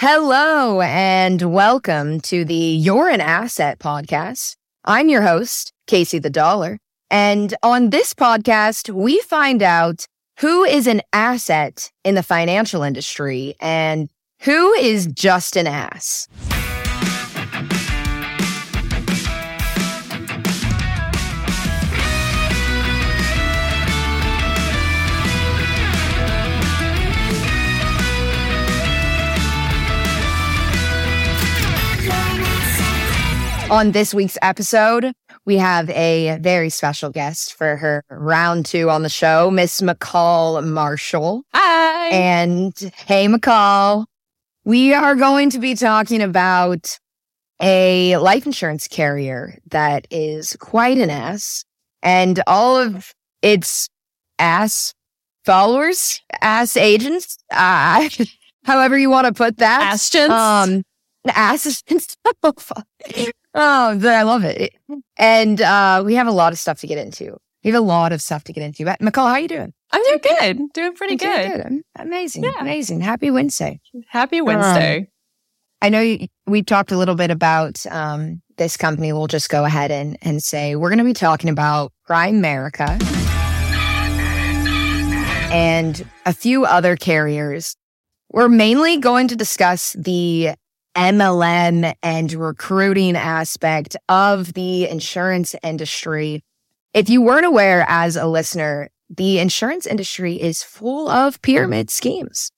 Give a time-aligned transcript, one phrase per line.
[0.00, 4.54] Hello and welcome to the You're an Asset podcast.
[4.84, 6.78] I'm your host, Casey the Dollar.
[7.10, 10.06] And on this podcast, we find out
[10.38, 14.08] who is an asset in the financial industry and
[14.42, 16.28] who is just an ass.
[33.70, 35.12] On this week's episode,
[35.44, 40.66] we have a very special guest for her round two on the show, Miss Mical
[40.66, 41.42] Marshall.
[41.52, 42.08] Hi.
[42.08, 42.72] And
[43.06, 44.06] hey, Mical,
[44.64, 46.98] we are going to be talking about
[47.60, 51.66] a life insurance carrier that is quite an ass
[52.02, 53.90] and all of its
[54.38, 54.94] ass
[55.44, 58.08] followers, ass agents, uh,
[58.64, 59.92] however you want to put that.
[59.92, 60.30] Astions.
[60.30, 60.84] Um,
[62.00, 62.72] stuff.
[63.54, 64.74] Oh, I love it.
[65.16, 67.36] And uh, we have a lot of stuff to get into.
[67.64, 68.84] We have a lot of stuff to get into.
[68.84, 69.72] But Mical, how are you doing?
[69.90, 70.72] I'm doing good.
[70.74, 71.82] Doing pretty I'm doing good.
[71.96, 72.44] Amazing.
[72.44, 72.52] Yeah.
[72.60, 73.00] Amazing.
[73.00, 73.80] Happy Wednesday.
[74.08, 75.08] Happy Wednesday.
[75.80, 79.12] I know you, we talked a little bit about um, this company.
[79.12, 83.00] We'll just go ahead and, and say we're going to be talking about Primerica
[85.50, 87.76] and a few other carriers.
[88.30, 90.50] We're mainly going to discuss the
[90.94, 96.42] MLM and recruiting aspect of the insurance industry.
[96.94, 102.50] If you weren't aware as a listener, the insurance industry is full of pyramid schemes,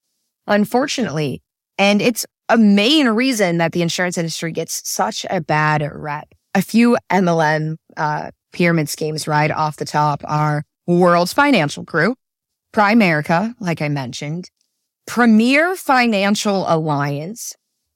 [0.47, 1.43] unfortunately.
[1.79, 6.29] And it's a main reason that the insurance industry gets such a bad rep.
[6.55, 12.19] A few MLM uh, pyramid schemes right off the top are World's Financial Group,
[12.73, 14.51] Primerica, like I mentioned,
[15.07, 17.55] Premier Financial Alliance,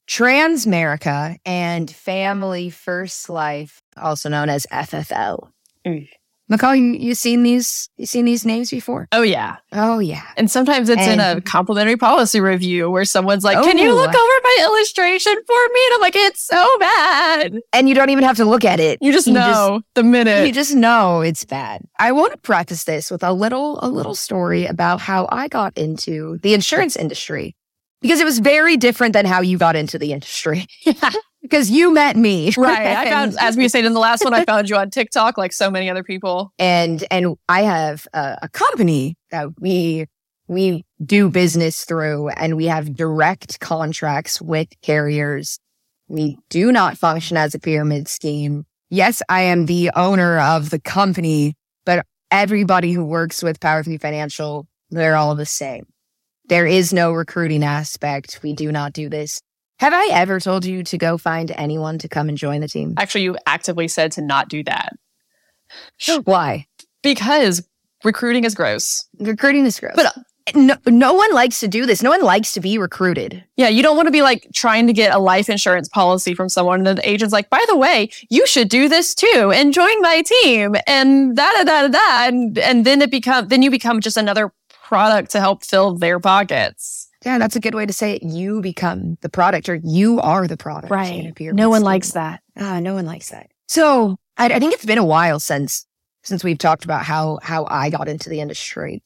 [0.09, 5.49] Transamerica, and Family First Life, also known as FFL.
[5.87, 6.09] Mm.
[6.53, 7.89] Mical, you, you seen these?
[7.97, 9.09] You seen these names before?
[9.13, 9.57] Oh yeah.
[9.73, 10.25] Oh yeah.
[10.37, 13.95] And sometimes it's in a complimentary policy review where someone's like, "Can you Oh.
[13.95, 18.11] look over my illustration for me?" And I'm like, "It's so bad." And you don't
[18.11, 18.99] even have to look at it.
[19.01, 20.47] You just You know the minute.
[20.47, 21.81] you just know it's bad.
[21.99, 25.79] I want to preface this with a little a little story about how I got
[25.79, 27.57] into the insurance industry
[28.05, 30.67] because it was very different than how you got into the industry.
[31.41, 32.99] because you met me, right.
[32.99, 35.55] I found, as we said in the last one, I found you on TikTok, like
[35.55, 36.53] so many other people.
[36.59, 40.05] and and I have a, a company that we
[40.49, 45.59] we do business through, and we have direct contracts with carriers.
[46.07, 48.67] We do not function as a pyramid scheme.
[48.91, 51.55] Yes, I am the owner of the company,
[51.87, 55.87] but everybody who works with Power Three Financial, they're all the same.
[56.49, 58.41] There is no recruiting aspect.
[58.43, 59.41] We do not do this.
[59.81, 62.95] Have I ever told you to go find anyone to come and join the team?
[62.97, 64.93] Actually, you actively said to not do that
[66.25, 66.67] Why?
[67.03, 67.67] because
[68.03, 69.07] recruiting is gross.
[69.19, 69.95] Recruiting is gross.
[69.97, 70.11] But, uh,
[70.55, 72.03] no, no one likes to do this.
[72.03, 73.43] No one likes to be recruited.
[73.57, 76.51] Yeah, you don't want to be like trying to get a life insurance policy from
[76.51, 80.01] someone and the agent's like, by the way, you should do this too and join
[80.03, 83.71] my team and da da da da da and and then it become then you
[83.71, 84.53] become just another
[84.85, 87.09] product to help fill their pockets.
[87.25, 88.23] Yeah, that's a good way to say it.
[88.23, 90.93] You become the product or you are the product.
[90.93, 91.85] in a pyramid No one scheme.
[91.87, 92.43] likes that.
[92.59, 93.51] Ah, no one likes that.
[93.67, 95.87] So I, I think it's been a while since
[96.23, 99.03] since we've talked about how how I got into the industry,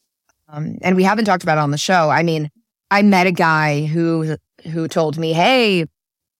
[0.48, 2.10] um, and we haven't talked about it on the show.
[2.10, 2.50] I mean,
[2.90, 4.36] I met a guy who
[4.72, 5.84] who told me, "Hey,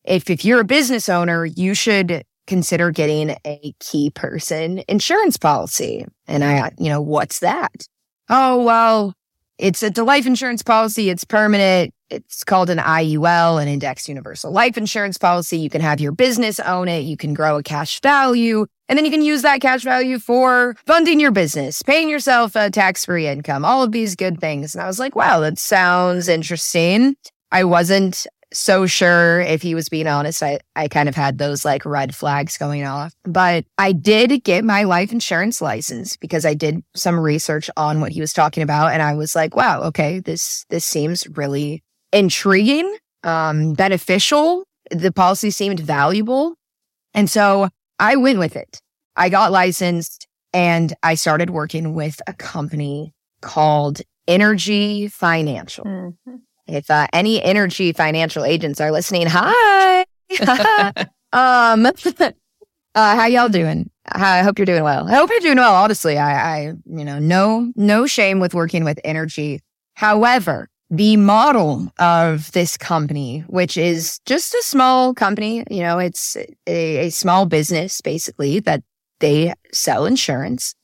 [0.05, 6.05] if if you're a business owner, you should consider getting a key person insurance policy."
[6.27, 7.87] And I, you know, what's that?
[8.29, 9.15] Oh well,
[9.59, 11.11] it's a life insurance policy.
[11.11, 11.93] It's permanent.
[12.11, 15.59] It's called an IUL, an indexed universal life insurance policy.
[15.59, 17.01] You can have your business own it.
[17.01, 18.67] You can grow a cash value.
[18.89, 22.71] And then you can use that cash value for funding your business, paying yourself a
[22.71, 24.75] tax free income, all of these good things.
[24.75, 27.17] And I was like, wow, that sounds interesting.
[27.51, 30.43] I wasn't so sure if he was being honest.
[30.43, 34.65] I, I kind of had those like red flags going off, but I did get
[34.65, 38.93] my life insurance license because I did some research on what he was talking about.
[38.93, 41.83] And I was like, wow, okay, this, this seems really
[42.13, 44.65] intriguing, um, beneficial.
[44.91, 46.55] The policy seemed valuable.
[47.15, 47.69] And so
[47.99, 48.81] I went with it.
[49.17, 53.13] I got licensed and I started working with a company
[53.43, 55.85] called Energy Financial.
[55.85, 56.37] Mm-hmm.
[56.69, 60.01] If uh, any energy financial agents are listening, hi.
[61.33, 62.33] um, uh,
[62.95, 63.91] how y'all doing?
[64.07, 65.09] I hope you're doing well.
[65.09, 65.75] I hope you're doing well.
[65.75, 69.61] Honestly, I, I, you know, no, no shame with working with energy.
[69.95, 76.37] However, the model of this company, which is just a small company, you know, it's
[76.67, 78.83] a, a small business basically that
[79.21, 80.75] they sell insurance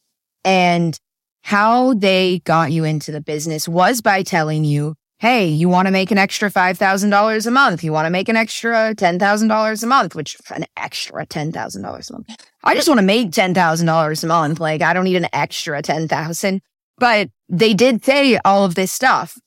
[0.45, 0.99] and
[1.43, 5.91] how they got you into the business was by telling you, Hey, you want to
[5.91, 7.83] make an extra $5,000 a month.
[7.83, 12.47] You want to make an extra $10,000 a month, which an extra $10,000 a month.
[12.63, 14.61] I just want to make $10,000 a month.
[14.61, 16.61] Like I don't need an extra 10,000,
[16.99, 19.39] but they did say all of this stuff.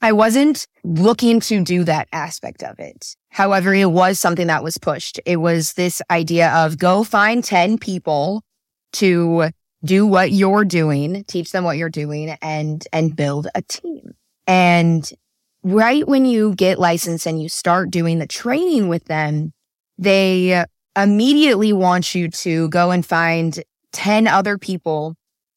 [0.00, 3.14] I wasn't looking to do that aspect of it.
[3.28, 5.20] However, it was something that was pushed.
[5.26, 8.42] It was this idea of go find 10 people
[8.94, 9.50] to
[9.84, 14.14] do what you're doing, teach them what you're doing and, and build a team.
[14.46, 15.08] And
[15.62, 19.52] right when you get licensed and you start doing the training with them,
[19.98, 20.64] they
[20.96, 25.16] immediately want you to go and find 10 other people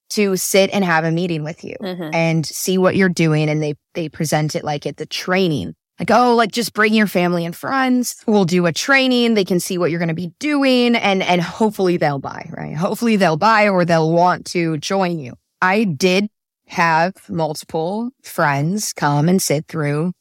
[0.10, 2.14] to sit and have a meeting with you mm-hmm.
[2.14, 3.50] and see what you're doing.
[3.50, 5.74] And they, they present it like at the training.
[6.00, 8.16] Like, oh, like just bring your family and friends.
[8.28, 9.36] We'll do a training.
[9.36, 12.76] They can see what you're going to be doing and, and hopefully they'll buy, right?
[12.76, 15.34] Hopefully they'll buy or they'll want to join you.
[15.62, 16.30] I did
[16.68, 20.14] have multiple friends come and sit through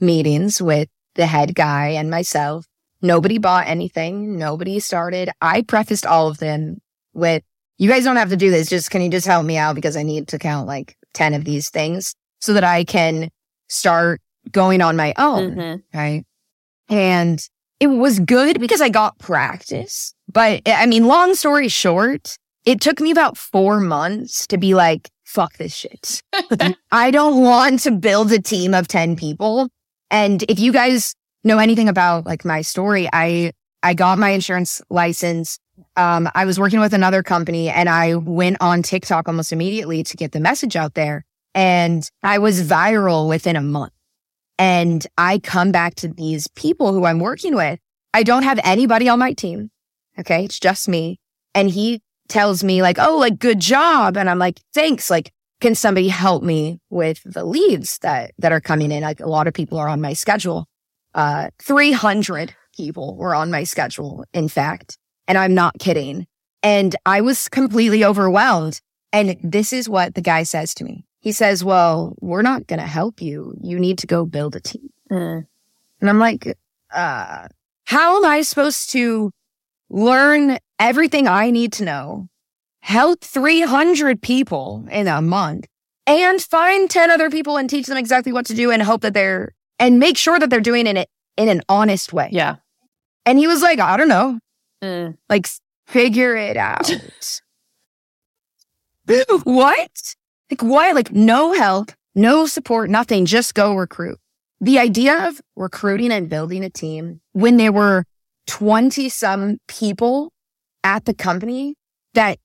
[0.00, 2.66] meetings with the head guy and myself.
[3.02, 4.38] Nobody bought anything.
[4.38, 5.30] Nobody started.
[5.40, 6.78] I prefaced all of them
[7.12, 7.42] with
[7.78, 8.68] you guys don't have to do this.
[8.68, 11.44] Just can you just help me out because I need to count like 10 of
[11.44, 13.30] these things so that I can
[13.68, 14.20] start
[14.50, 15.54] going on my own.
[15.54, 15.98] Mm-hmm.
[15.98, 16.24] Right.
[16.88, 17.40] And
[17.80, 20.14] it was good because I got practice.
[20.30, 25.10] But I mean, long story short, it took me about four months to be like,
[25.34, 26.22] fuck this shit.
[26.92, 29.68] I don't want to build a team of 10 people.
[30.10, 33.52] And if you guys know anything about like my story, I,
[33.82, 35.58] I got my insurance license
[35.96, 40.16] um, I was working with another company and I went on TikTok almost immediately to
[40.16, 41.24] get the message out there.
[41.54, 43.92] And I was viral within a month.
[44.58, 47.78] And I come back to these people who I'm working with.
[48.12, 49.70] I don't have anybody on my team.
[50.18, 50.44] Okay.
[50.44, 51.18] It's just me.
[51.54, 54.16] And he tells me like, Oh, like good job.
[54.16, 55.10] And I'm like, thanks.
[55.10, 59.02] Like, can somebody help me with the leads that, that are coming in?
[59.02, 60.66] Like a lot of people are on my schedule.
[61.14, 64.24] Uh, 300 people were on my schedule.
[64.32, 66.26] In fact, and I'm not kidding.
[66.62, 68.80] And I was completely overwhelmed.
[69.12, 71.06] And this is what the guy says to me.
[71.20, 73.54] He says, well, we're not going to help you.
[73.62, 74.90] You need to go build a team.
[75.10, 75.46] Mm.
[76.00, 76.58] And I'm like,
[76.92, 77.48] uh,
[77.84, 79.30] how am I supposed to
[79.88, 82.28] learn everything I need to know,
[82.80, 85.66] help 300 people in a month
[86.06, 89.14] and find 10 other people and teach them exactly what to do and hope that
[89.14, 92.28] they're, and make sure that they're doing it in an honest way.
[92.30, 92.56] Yeah.
[93.26, 94.38] And he was like, I don't know.
[94.82, 95.16] Mm.
[95.28, 95.48] Like,
[95.86, 96.90] figure it out.
[99.44, 100.14] what?
[100.50, 100.92] Like, why?
[100.92, 103.26] Like, no help, no support, nothing.
[103.26, 104.18] Just go recruit.
[104.60, 108.04] The idea of recruiting and building a team when there were
[108.46, 110.32] 20 some people
[110.84, 111.74] at the company
[112.14, 112.38] that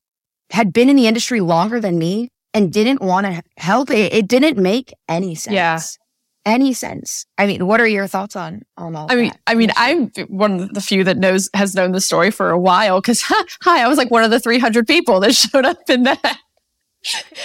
[0.52, 4.28] had been in the industry longer than me and didn't want to help it, it
[4.28, 5.54] didn't make any sense.
[5.54, 5.80] Yeah
[6.46, 7.26] any sense.
[7.38, 9.08] I mean, what are your thoughts on on all?
[9.10, 9.40] I mean, that?
[9.48, 12.60] I mean, I'm one of the few that knows has known the story for a
[12.60, 16.04] while because hi, I was like one of the 300 people that showed up in
[16.04, 16.20] that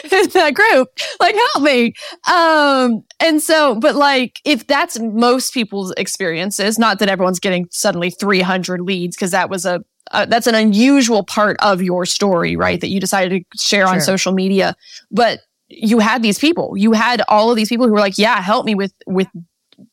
[0.04, 0.88] in that group.
[1.20, 1.94] Like, help me.
[2.30, 8.10] Um, and so, but like, if that's most people's experiences, not that everyone's getting suddenly
[8.10, 12.80] 300 leads because that was a uh, that's an unusual part of your story, right?
[12.80, 13.94] That you decided to share sure.
[13.94, 14.76] on social media.
[15.10, 16.76] But you had these people.
[16.76, 19.28] You had all of these people who were like, "Yeah, help me with with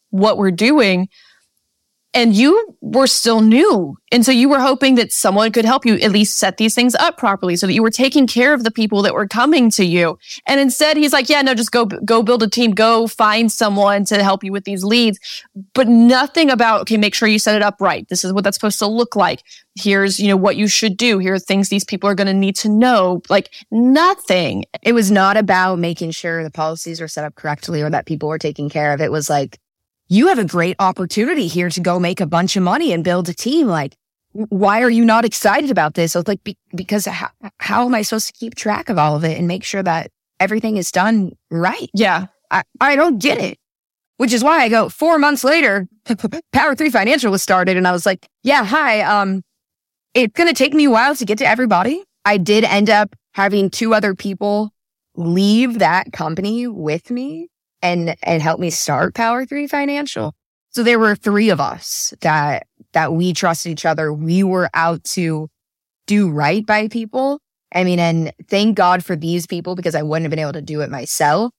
[0.09, 1.09] what we're doing."
[2.13, 3.97] And you were still new.
[4.11, 6.93] And so you were hoping that someone could help you at least set these things
[6.95, 9.85] up properly so that you were taking care of the people that were coming to
[9.85, 10.19] you.
[10.45, 14.03] And instead he's like, yeah, no, just go, go build a team, go find someone
[14.05, 15.19] to help you with these leads.
[15.73, 18.05] But nothing about, okay, make sure you set it up right.
[18.09, 19.41] This is what that's supposed to look like
[19.75, 22.33] here's you know what you should do here are things these people are going to
[22.33, 27.23] need to know like nothing it was not about making sure the policies were set
[27.23, 29.59] up correctly or that people were taken care of it was like
[30.11, 33.29] you have a great opportunity here to go make a bunch of money and build
[33.29, 33.95] a team like
[34.33, 37.95] why are you not excited about this so it's like be- because how, how am
[37.95, 40.91] i supposed to keep track of all of it and make sure that everything is
[40.91, 43.57] done right yeah i, I don't get it
[44.21, 45.87] which is why I go four months later,
[46.53, 47.75] Power Three Financial was started.
[47.75, 49.01] And I was like, yeah, hi.
[49.01, 49.41] Um,
[50.13, 52.03] it's going to take me a while to get to everybody.
[52.23, 54.69] I did end up having two other people
[55.15, 57.49] leave that company with me
[57.81, 60.33] and, and help me start Power Three Financial.
[60.69, 64.13] So there were three of us that, that we trusted each other.
[64.13, 65.49] We were out to
[66.07, 67.39] do right by people.
[67.73, 70.61] I mean, and thank God for these people because I wouldn't have been able to
[70.61, 71.51] do it myself.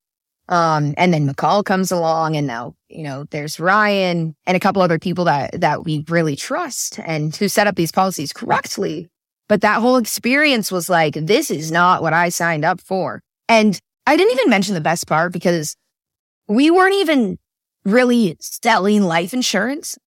[0.49, 4.83] Um, and then Mical comes along and now, you know, there's Ryan and a couple
[4.83, 9.09] other people that, that we really trust and who set up these policies correctly.
[9.49, 13.23] But that whole experience was like, this is not what I signed up for.
[13.49, 15.77] And I didn't even mention the best part because
[16.55, 17.39] we weren't even
[17.85, 19.99] really selling life insurance.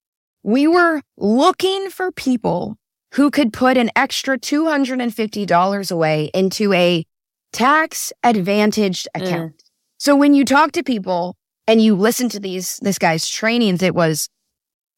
[0.43, 2.77] We were looking for people
[3.13, 7.05] who could put an extra $250 away into a
[7.51, 9.21] tax advantaged Mm.
[9.23, 9.63] account.
[9.97, 11.35] So when you talk to people
[11.67, 14.27] and you listen to these this guy's trainings, it was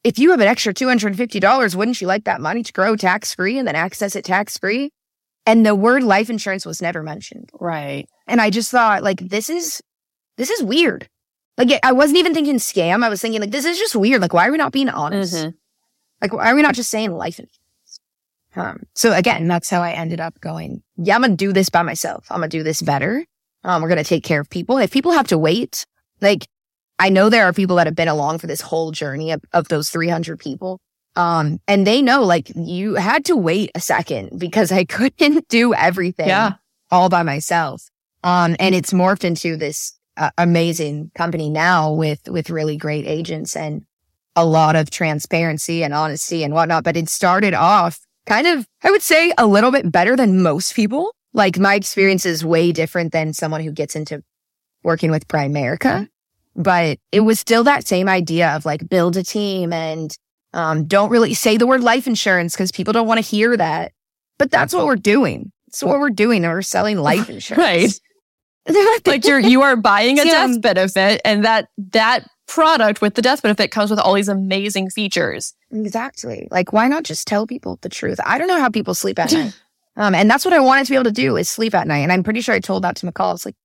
[0.04, 3.58] if you have an extra $250, wouldn't you like that money to grow tax free
[3.58, 4.92] and then access it tax free?
[5.46, 7.50] And the word life insurance was never mentioned.
[7.60, 8.08] Right.
[8.26, 9.82] And I just thought like this is
[10.38, 11.08] this is weird.
[11.58, 13.04] Like I wasn't even thinking scam.
[13.04, 14.22] I was thinking like this is just weird.
[14.22, 15.34] Like why are we not being honest?
[15.34, 15.54] Mhm.
[16.22, 17.40] Like why are we not just saying life?
[18.56, 20.82] Um, so again, that's how I ended up going.
[20.98, 22.26] Yeah, I'm gonna do this by myself.
[22.30, 23.26] I'm gonna do this better.
[23.64, 24.78] Um, we're gonna take care of people.
[24.78, 25.86] If people have to wait,
[26.22, 26.48] like
[27.00, 29.68] I know there are people that have been along for this whole journey of, of
[29.68, 30.80] those 300 people.
[31.16, 35.74] Um, and they know like you had to wait a second because I couldn't do
[35.74, 36.54] everything Yeah.
[36.92, 37.90] all by myself.
[38.24, 43.56] Um, and it's morphed into this uh, amazing company now with, with really great agents
[43.56, 43.84] and
[44.36, 46.84] a lot of transparency and honesty and whatnot.
[46.84, 50.76] But it started off kind of, I would say a little bit better than most
[50.76, 51.14] people.
[51.34, 54.24] Like my experience is way different than someone who gets into
[54.84, 56.08] working with Primerica,
[56.56, 60.16] but it was still that same idea of like build a team and
[60.54, 63.92] um, don't really say the word life insurance because people don't want to hear that.
[64.40, 65.52] But that's what we're doing.
[65.68, 66.44] That's what we're doing.
[66.44, 67.58] We're selling life insurance.
[67.58, 68.00] Right.
[69.06, 70.48] Like you're you are buying a Yeah.
[70.48, 74.90] death benefit and that that product with the death benefit comes with all these amazing
[74.90, 75.54] features.
[75.72, 76.48] Exactly.
[76.50, 78.20] Like, why not just tell people the truth?
[78.26, 79.54] I don't know how people sleep at night.
[80.00, 82.02] Um, and that's what I wanted to be able to do is sleep at night.
[82.02, 83.34] And I'm pretty sure I told that to Mical.
[83.34, 83.56] It's like,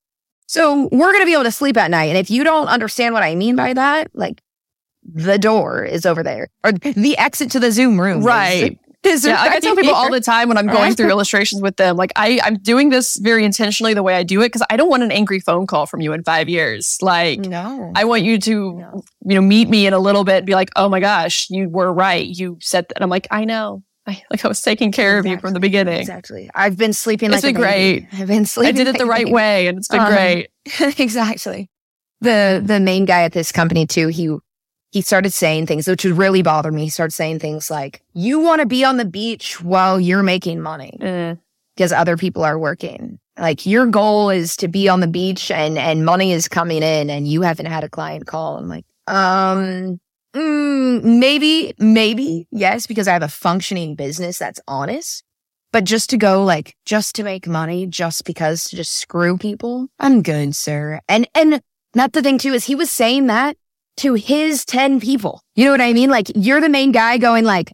[0.47, 2.04] so we're going to be able to sleep at night.
[2.09, 4.40] And if you don't understand what I mean by that, like
[5.04, 8.23] the door is over there or the exit to the Zoom room.
[8.23, 8.78] Right.
[9.04, 11.76] Is, Yeah, like I tell people all the time when I'm going through illustrations with
[11.76, 14.76] them, like I, I'm doing this very intentionally the way I do it because I
[14.76, 16.99] don't want an angry phone call from you in five years.
[17.02, 17.90] Like no.
[17.97, 19.02] I want you to, No.
[19.26, 21.68] you know, meet me in a little bit and be like, oh my gosh, you
[21.68, 22.25] were right.
[22.25, 22.97] You said that.
[22.97, 23.82] And I'm like, I know.
[24.06, 26.00] I like I was taking care of you from the beginning.
[26.00, 26.50] Exactly.
[26.54, 28.09] I've been sleeping It's like been baby.
[28.12, 28.68] I've been sleeping.
[28.75, 30.49] I did it the right way and it's been Um, great.
[30.99, 31.71] exactly.
[32.21, 34.37] The the main guy at this company too, he
[34.92, 36.84] he started saying things which would really bother me.
[36.84, 40.61] He started saying things like, You want to be on the beach while you're making
[40.61, 41.34] money Eh.
[41.75, 43.18] because other people are working.
[43.38, 47.08] Like your goal is to be on the beach and and money is coming in
[47.08, 48.58] and you haven't had a client call.
[48.58, 49.99] I'm like, um
[50.37, 55.25] mm, maybe, maybe, yes, because I have a functioning business that's honest.
[55.72, 59.88] But just to go like just to make money, just because to just screw people,
[59.99, 61.00] I'm good, sir.
[61.08, 61.62] And and
[61.94, 63.56] not the thing too is he was saying that
[63.99, 65.42] to his 10 people.
[65.54, 66.11] You know what I mean?
[66.11, 67.72] Like you're the main guy going like,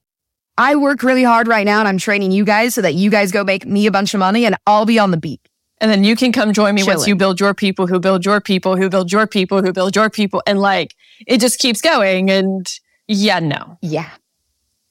[0.57, 3.31] I work really hard right now and I'm training you guys so that you guys
[3.31, 5.41] go make me a bunch of money and I'll be on the beat.
[5.81, 8.41] And then you can come join me once you build your people who build your
[8.41, 10.43] people who build your people who build your people.
[10.47, 10.95] And like
[11.29, 12.31] it just keeps going.
[12.31, 12.67] And
[13.07, 13.79] yeah, no.
[13.81, 14.11] Yeah.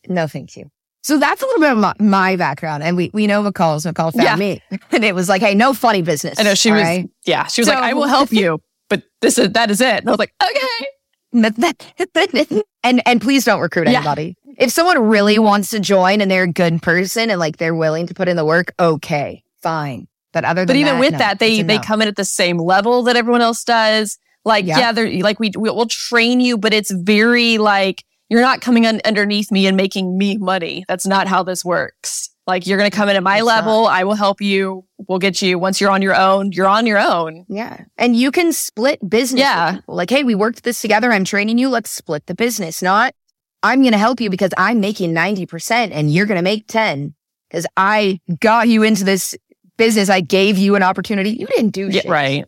[0.08, 0.72] No, thank you.
[1.04, 2.84] So that's a little bit of my, my background.
[2.84, 4.36] And we, we know Mical's Mical found Yeah.
[4.38, 4.62] me.
[4.92, 6.40] And it was like, hey, no funny business.
[6.40, 7.10] I know she was, right?
[7.26, 10.00] yeah, she was So- like, I will help you, but this is, that is it.
[10.00, 10.88] And I was like, okay.
[12.84, 13.98] and and please don't recruit Yeah.
[14.00, 14.36] anybody.
[14.58, 18.08] If someone really wants to join and they're a good person and like they're willing
[18.08, 20.08] to put in the work, okay, fine.
[20.34, 21.84] But other than But even that, with no, that, they, they no.
[21.84, 24.18] come in at the same level that everyone else does.
[24.46, 24.80] Like, Yeah.
[24.80, 28.86] yeah, they're like, we, we- we'll train you, but it's very like, you're not coming
[28.86, 30.86] un- underneath me and making me money.
[30.88, 32.27] That's not how this works.
[32.48, 33.88] Like, you're going to come in at my level.
[33.88, 34.86] I will help you.
[35.08, 35.60] We'll get you.
[35.60, 37.46] Once you're on your own, you're on your own.
[37.50, 37.84] Yeah.
[37.98, 39.42] And you can split business.
[39.42, 39.80] Yeah.
[39.88, 41.12] Like, hey, we worked this together.
[41.12, 41.68] I'm training you.
[41.68, 42.82] Let's split the business.
[42.82, 43.14] Not,
[43.64, 47.14] I'm going to help you because I'm making 90% and you're going to make 10
[47.50, 49.36] because I got you into this
[49.76, 50.10] business.
[50.10, 51.32] I gave you an opportunity.
[51.32, 52.10] You didn't do Yeah, shit.
[52.10, 52.46] right.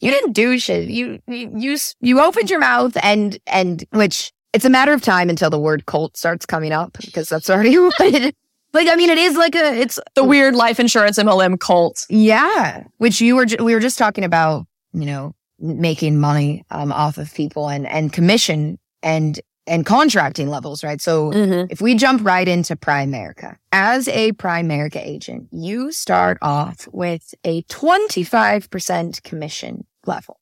[0.00, 0.88] You didn't do shit.
[0.88, 5.30] You, you, you, you opened your mouth and, and which it's a matter of time
[5.30, 8.36] until the word cult starts coming up because that's already what it,
[8.72, 12.06] like, I mean, it is like a, it's The weird life insurance MLM cult.
[12.08, 17.18] yeah, which you were we were just talking about, you know, making money um, off
[17.18, 21.00] of people and and commission and and contracting levels, right?
[21.00, 21.66] So Mm-hmm.
[21.70, 27.62] if we jump right into Primerica, as a Primerica agent, you start off with a
[27.64, 30.40] 25% commission level.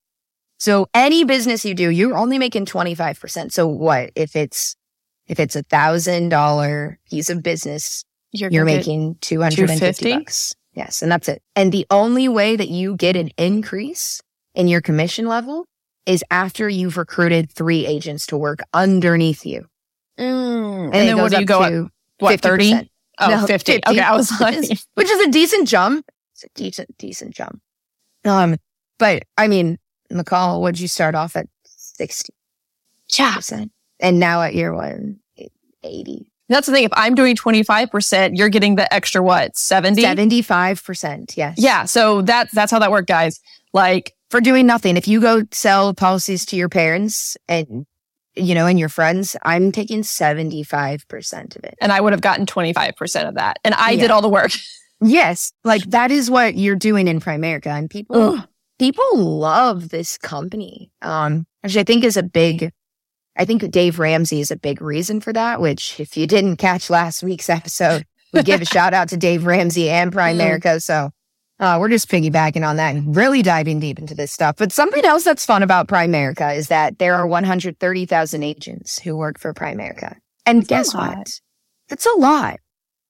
[0.58, 3.52] So any business you do, you're only making 25%.
[3.52, 4.76] So what if it's
[5.26, 10.12] if it's a thousand dollar piece of business you're get- making 250 250?
[10.12, 10.54] bucks.
[10.74, 11.02] Yes.
[11.02, 11.42] And that's it.
[11.56, 14.20] And the only way that you get an increase
[14.54, 15.66] in your commission level
[16.06, 19.66] is after you've recruited three agents to work underneath you.
[20.18, 20.84] Mm.
[20.86, 21.90] And, it then what do you go to up?
[22.18, 22.72] What, 30?
[22.72, 22.88] 50%.
[23.18, 23.72] Oh, No, 50.
[23.72, 23.90] 50.
[23.90, 24.00] Okay.
[24.00, 26.06] I was which like, is, which is a decent jump.
[26.34, 27.60] It's a decent, decent jump.
[28.24, 28.56] Um,
[28.98, 29.78] but I mean,
[30.12, 32.30] Mical, would you start off at 60%?
[33.18, 33.64] yeah.
[33.98, 35.20] And now at year one,
[35.82, 36.84] 80, That's the thing.
[36.84, 39.56] If I'm doing 25%, you're getting the extra what?
[39.56, 40.02] 70?
[40.02, 41.36] 75%.
[41.36, 41.54] Yes.
[41.58, 41.84] Yeah.
[41.84, 43.40] So that, that's how that worked, guys.
[43.72, 44.96] Like, For doing nothing.
[44.96, 47.86] If you go sell policies to your parents and,
[48.36, 51.74] you know, and your friends, I'm taking 75% of it.
[51.80, 53.58] and I would have gotten 25% of that.
[53.64, 54.52] And I did all the work.
[55.02, 55.52] Yes.
[55.64, 57.68] Like that is what you're doing in Primerica.
[57.68, 58.48] And people, Ugh.
[58.78, 60.90] people love this company.
[61.00, 62.70] Um, which I think is a big,
[63.36, 66.90] I think Dave Ramsey is a big reason for that, which if you didn't catch
[66.90, 70.82] last week's episode, we give a shout out to Dave Ramsey and Primerica.
[70.82, 71.10] So,
[71.60, 74.56] uh, we're just piggybacking on that and really diving deep into this stuff.
[74.56, 79.38] But something else that's fun about Primerica is that there are 130,000 agents who work
[79.38, 80.16] for Primerica.
[80.46, 81.28] And guess what?
[81.90, 82.60] It's a lot.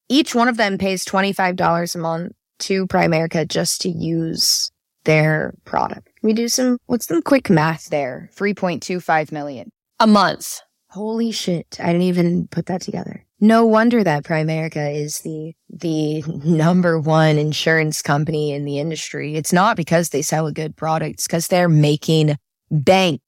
[0.09, 4.69] Each one of them pays $25 a month to Primerica just to use
[5.05, 6.09] their product.
[6.21, 8.29] We do some, what's some quick math there?
[8.35, 9.71] 3.25 million.
[10.01, 10.61] A month.
[10.89, 11.77] Holy shit.
[11.79, 13.23] I didn't even put that together.
[13.39, 19.35] No wonder that Primerica is the, the number one insurance company in the industry.
[19.35, 21.13] It's not because they sell a good product.
[21.13, 22.35] It's because they're making
[22.71, 23.21] bank.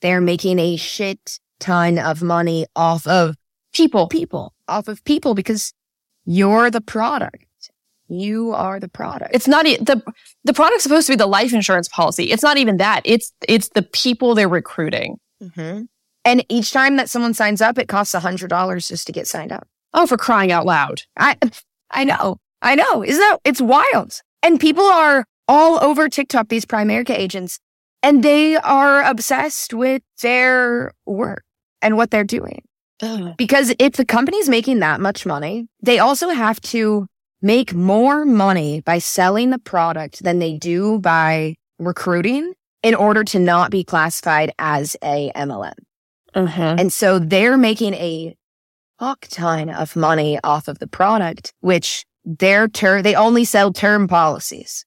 [0.00, 3.34] They're making a shit ton of money off of
[3.72, 4.06] People.
[4.06, 5.72] people, off of people because
[6.24, 7.46] you're the product.
[8.06, 9.34] You are the product.
[9.34, 10.02] It's not the
[10.44, 12.26] the product's supposed to be the life insurance policy.
[12.30, 13.02] It's not even that.
[13.04, 15.18] It's it's the people they're recruiting.
[15.42, 15.86] Mhm.
[16.24, 19.26] And each time that someone signs up, it costs a hundred dollars just to get
[19.26, 19.66] signed up.
[19.94, 21.02] Oh, for crying out loud.
[21.16, 21.36] I,
[21.90, 23.02] I know, I know.
[23.02, 24.20] Isn't that, it's wild.
[24.42, 27.58] And people are all over TikTok, these Primerica agents,
[28.02, 31.42] and they are obsessed with their work
[31.82, 32.62] and what they're doing.
[33.36, 37.06] Because if the company's making that much money, they also have to
[37.40, 43.38] make more money by selling the product than they do by recruiting in order to
[43.38, 45.74] not be classified as a MLM.
[46.34, 46.76] Uh-huh.
[46.78, 48.36] And so they're making a
[48.98, 54.06] fuck ton of money off of the product, which their term, they only sell term
[54.06, 54.84] policies,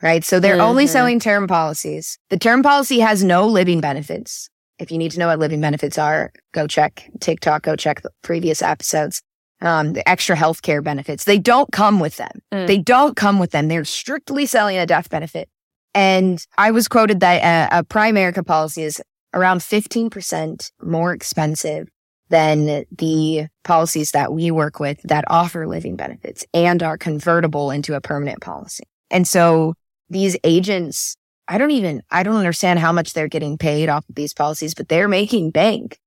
[0.00, 0.24] right?
[0.24, 0.88] So they're only Mhm.
[0.88, 2.18] selling term policies.
[2.30, 4.48] The term policy has no living benefits.
[4.78, 8.10] If you need to know what living benefits are, go check TikTok, go check the
[8.22, 9.22] previous episodes.
[9.60, 12.40] Um, the extra healthcare benefits, they don't come with them.
[12.52, 12.66] Mm.
[12.66, 13.68] They don't come with them.
[13.68, 15.48] They're strictly selling a death benefit.
[15.94, 19.00] And I was quoted that a, a Primerica policy is
[19.34, 21.88] around 15% more expensive
[22.28, 27.94] than the policies that we work with that offer living benefits and are convertible into
[27.94, 28.84] a permanent policy.
[29.10, 29.74] And so
[30.08, 31.14] these agents,
[31.48, 34.72] I don't even, I don't understand how much they're getting paid off of these policies,
[34.74, 35.98] but they're making bank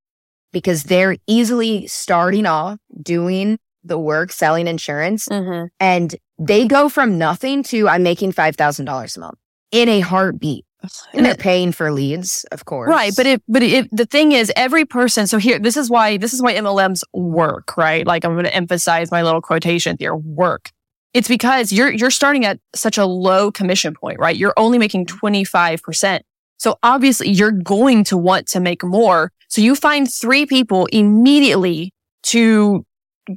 [0.52, 5.68] because they're easily starting off doing the work, selling insurance, Mhm.
[5.78, 9.38] and they go from nothing to I'm making $5,000 a month
[9.70, 10.64] in a heartbeat.
[11.12, 12.88] And they're paying for leads, of course.
[12.88, 15.26] Right, but it but it, the thing is, every person.
[15.26, 18.06] So here, this is why this is why MLMs work, right?
[18.06, 20.70] Like I'm going to emphasize my little quotation here: work.
[21.12, 24.36] It's because you're you're starting at such a low commission point, right?
[24.36, 26.24] You're only making twenty five percent.
[26.58, 29.32] So obviously, you're going to want to make more.
[29.48, 31.92] So you find three people immediately
[32.24, 32.84] to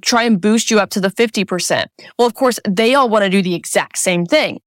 [0.02, 1.90] try and boost you up to the fifty percent.
[2.20, 4.60] Well, of course, they all want to do the exact same thing.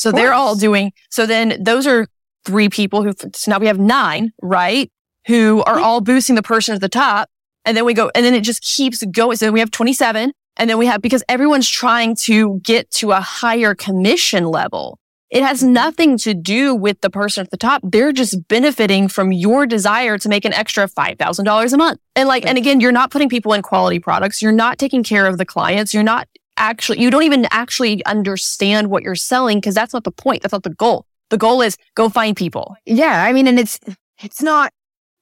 [0.00, 0.92] So they're all doing.
[1.10, 2.06] So then those are
[2.46, 4.90] three people who, so now we have nine, right?
[5.26, 5.84] Who are mm-hmm.
[5.84, 7.28] all boosting the person at the top.
[7.66, 9.36] And then we go, and then it just keeps going.
[9.36, 10.32] So then we have 27.
[10.56, 14.98] And then we have, because everyone's trying to get to a higher commission level.
[15.28, 15.74] It has mm-hmm.
[15.74, 17.82] nothing to do with the person at the top.
[17.84, 22.00] They're just benefiting from your desire to make an extra $5,000 a month.
[22.16, 24.40] And like, and again, you're not putting people in quality products.
[24.40, 25.92] You're not taking care of the clients.
[25.92, 26.26] You're not
[26.60, 30.42] actually, you don't even actually understand what you're selling because that's not the point.
[30.42, 31.06] That's not the goal.
[31.30, 32.76] The goal is go find people.
[32.86, 33.80] Yeah, I mean, and it's
[34.22, 34.72] it's not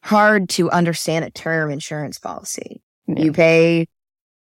[0.05, 2.83] hard to understand a term insurance policy.
[3.07, 3.25] Yeah.
[3.25, 3.87] You pay,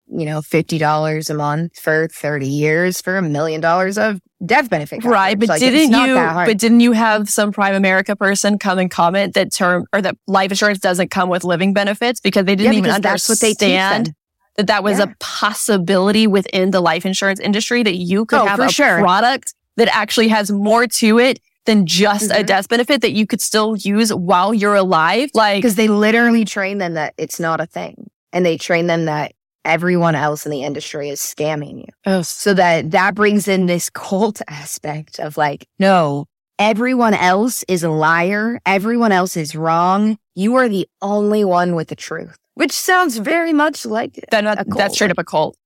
[0.06, 4.68] you know, fifty dollars a month for thirty years for a million dollars of death
[4.68, 5.02] benefit.
[5.04, 5.38] Right.
[5.38, 9.52] But Like, didn't you, but didn't you have some Primerica person come and comment that
[9.52, 12.90] term or that life insurance doesn't come with living benefits because they didn't Yeah, even
[12.90, 14.14] because that's what they teach understand.
[14.56, 15.04] That that was Yeah.
[15.04, 18.98] a possibility within the life insurance industry that you could Oh, have a sure.
[18.98, 22.46] product that actually has more to it than just a Mhm.
[22.46, 25.30] death benefit that you could still use while you're alive.
[25.34, 29.06] Like, because they literally train them that it's not a thing, and they train them
[29.06, 29.32] that
[29.64, 31.92] everyone else in the industry is scamming you.
[32.06, 36.26] oh, So that that brings in this cult aspect of like, no,
[36.58, 38.60] everyone else is a liar.
[38.64, 40.18] Everyone else is wrong.
[40.36, 44.94] You are the only one with the truth, which sounds very much like that, that's
[44.94, 45.56] straight up a cult.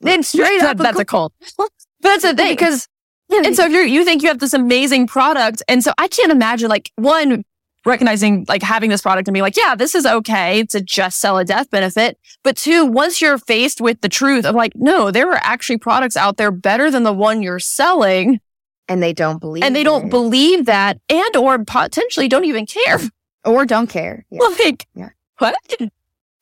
[0.00, 1.32] Then straight up, That- that's a cult.
[1.58, 1.70] But
[2.00, 2.52] that's the thing.
[2.52, 2.86] because
[3.30, 6.30] And so if you're, you think you have this amazing product, and so I can't
[6.30, 7.44] imagine like one
[7.84, 11.38] recognizing like having this product and being like, yeah, this is okay to just sell
[11.38, 12.18] a death benefit.
[12.42, 16.16] But two, once you're faced with the truth of like, no, there are actually products
[16.16, 18.40] out there better than the one you're selling,
[18.88, 20.10] and they don't believe, and they don't it.
[20.10, 22.98] believe that, and or potentially don't even care.
[23.44, 24.26] or don't care.
[24.30, 24.40] Yeah.
[24.58, 25.08] Like, Yeah.
[25.38, 25.56] what?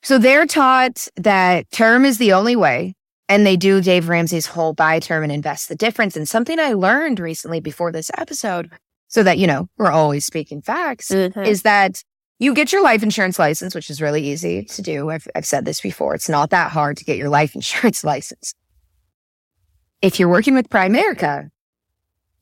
[0.04, 2.94] So they're taught that term is the only way.
[3.26, 6.14] And they do Dave Ramsey's whole buy term and invest the difference.
[6.14, 8.70] And something I learned recently before this episode,
[9.08, 11.40] so that, you know, we're always speaking facts, mm-hmm.
[11.40, 12.02] is that
[12.38, 15.08] you get your life insurance license, which is really easy to do.
[15.08, 16.14] I've, I've said this before.
[16.14, 18.54] It's not that hard to get your life insurance license.
[20.02, 21.48] If you're working with Primerica,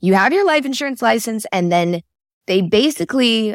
[0.01, 2.03] you have your life insurance license and then
[2.47, 3.55] they basically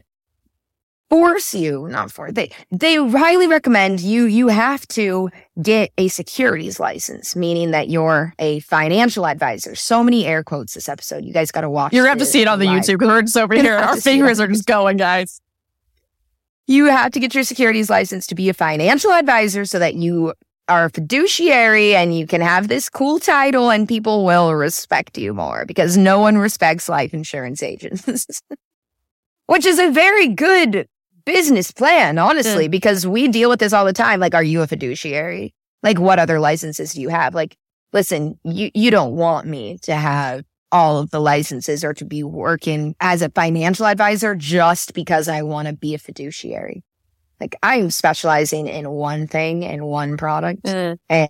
[1.09, 5.29] force you, not for they they highly recommend you you have to
[5.61, 9.75] get a securities license, meaning that you're a financial advisor.
[9.75, 11.23] So many air quotes this episode.
[11.23, 11.93] You guys got to watch.
[11.93, 12.83] You're gonna have to see it on the live.
[12.83, 13.77] YouTube because we're just over here.
[13.77, 15.41] Our to see it fingers are just going, guys.
[16.67, 20.33] You have to get your securities license to be a financial advisor so that you
[20.67, 25.33] are a fiduciary and you can have this cool title and people will respect you
[25.33, 28.41] more because no one respects life insurance agents.
[29.45, 30.89] Which is a very good
[31.27, 34.19] business plan, honestly, because we deal with this all the time.
[34.19, 35.53] Like, are you a fiduciary?
[35.83, 37.35] Like, what other licenses do you have?
[37.35, 37.57] Like,
[37.91, 42.23] listen, you, you don't want me to have all of the licenses or to be
[42.23, 46.83] working as a financial advisor just because I want to be a fiduciary.
[47.39, 50.65] Like I'm specializing in one thing and one product.
[51.09, 51.29] And,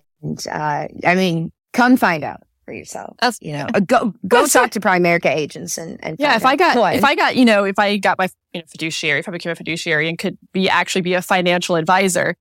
[0.50, 3.16] uh, I mean, come find out for yourself.
[3.20, 6.44] That's- you know, Uh, go, go That's talk to Primerica agents and, and Yeah, if
[6.44, 6.94] I got what.
[6.96, 9.52] if I got, you know, if I got my you know, fiduciary, if I became
[9.52, 12.36] a fiduciary and could be actually be a financial advisor,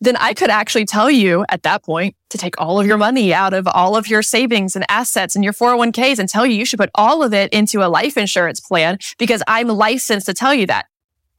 [0.00, 3.34] then I could actually tell you at that point to take all of your money
[3.34, 6.64] out of all of your savings and assets and your 401ks and tell you you
[6.64, 10.54] should put all of it into a life insurance plan because I'm licensed to tell
[10.54, 10.86] you that.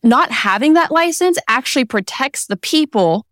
[0.01, 3.25] Not having that license actually protects the people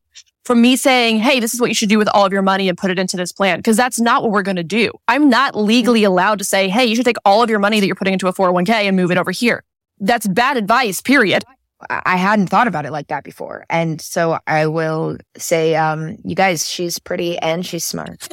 [0.51, 2.67] from me saying, Hey, this is what you should do with all of your money
[2.67, 3.63] and put it into this plan.
[3.63, 4.91] Cause that's not what we're going to do.
[5.07, 7.85] I'm not legally allowed to say, Hey, you should take all of your money that
[7.85, 9.63] you're putting into a 401k and move it over here.
[10.01, 11.45] That's bad advice, period.
[11.89, 13.65] I I hadn't thought about it like that before.
[13.69, 18.27] And so I will say, um, you guys, she's pretty and she's smart.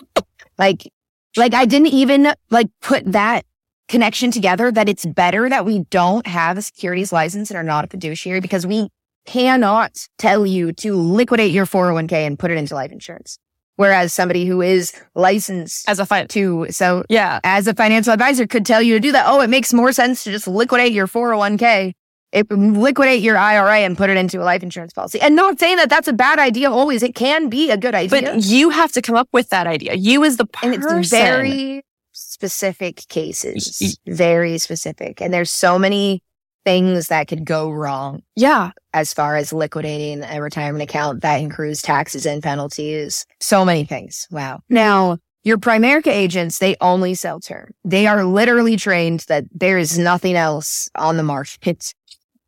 [0.59, 0.91] like,
[1.37, 3.47] like I didn't even like put that
[3.87, 7.85] connection together that it's better that we don't have a securities license and are not
[7.85, 8.89] a fiduciary because we
[9.29, 13.39] cannot tell you to liquidate your 401k and put it into life insurance.
[13.77, 17.39] Whereas somebody who is licensed As a fi- to, so yeah.
[17.45, 19.27] as a financial advisor could tell you to do that.
[19.29, 21.93] Oh, it makes more sense to just liquidate your 401k,
[22.33, 25.21] it, liquidate your IRA and put it into a life insurance policy.
[25.21, 27.03] And not saying that that's a bad idea always.
[27.03, 28.23] It can be a good idea.
[28.23, 29.95] But you have to come up with that idea.
[29.95, 30.99] You as the and person.
[31.01, 35.21] it's very specific cases, very specific.
[35.21, 36.23] And there's so many
[36.65, 38.73] things that could go wrong yeah.
[38.93, 43.27] as far as liquidating a retirement account that includes taxes and penalties.
[43.41, 44.27] So many things.
[44.31, 44.61] Wow.
[44.69, 47.73] Now, your Primerica agents, they only sell term.
[47.85, 51.95] They are literally trained that there is nothing else on the market.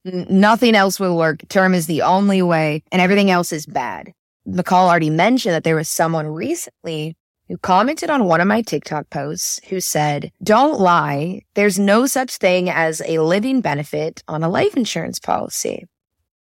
[0.05, 1.47] Nothing else will work.
[1.49, 4.13] Term is the only way and everything else is bad.
[4.49, 7.17] Mical already mentioned that there was someone recently
[7.51, 11.43] who commented on one of my TikTok posts who said, don't lie.
[11.55, 15.89] There's no such thing as a living benefit on a life insurance policy.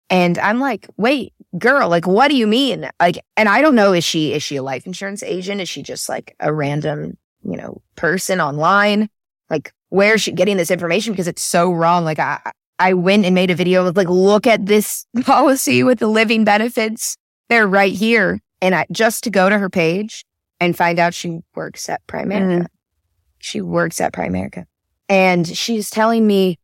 [0.08, 2.88] And I'm like, wait, girl, like, what do you mean?
[3.00, 5.60] Like, and I don't know, is she, is she a life insurance agent?
[5.60, 9.08] Is she just like a random, you know, person online?
[9.50, 11.12] Like, where is she getting this information?
[11.12, 12.04] Because it's so wrong.
[12.04, 12.38] Like, I,
[12.78, 16.44] I went and made a video of like, look at this policy with the living
[16.44, 17.16] benefits.
[17.48, 18.38] They're right here.
[18.62, 20.24] And I, just to go to her page
[20.60, 22.62] and find out she works at Primerica.
[22.62, 22.66] Mm.
[23.38, 24.66] She works at Primerica.
[25.08, 26.58] And she's telling me,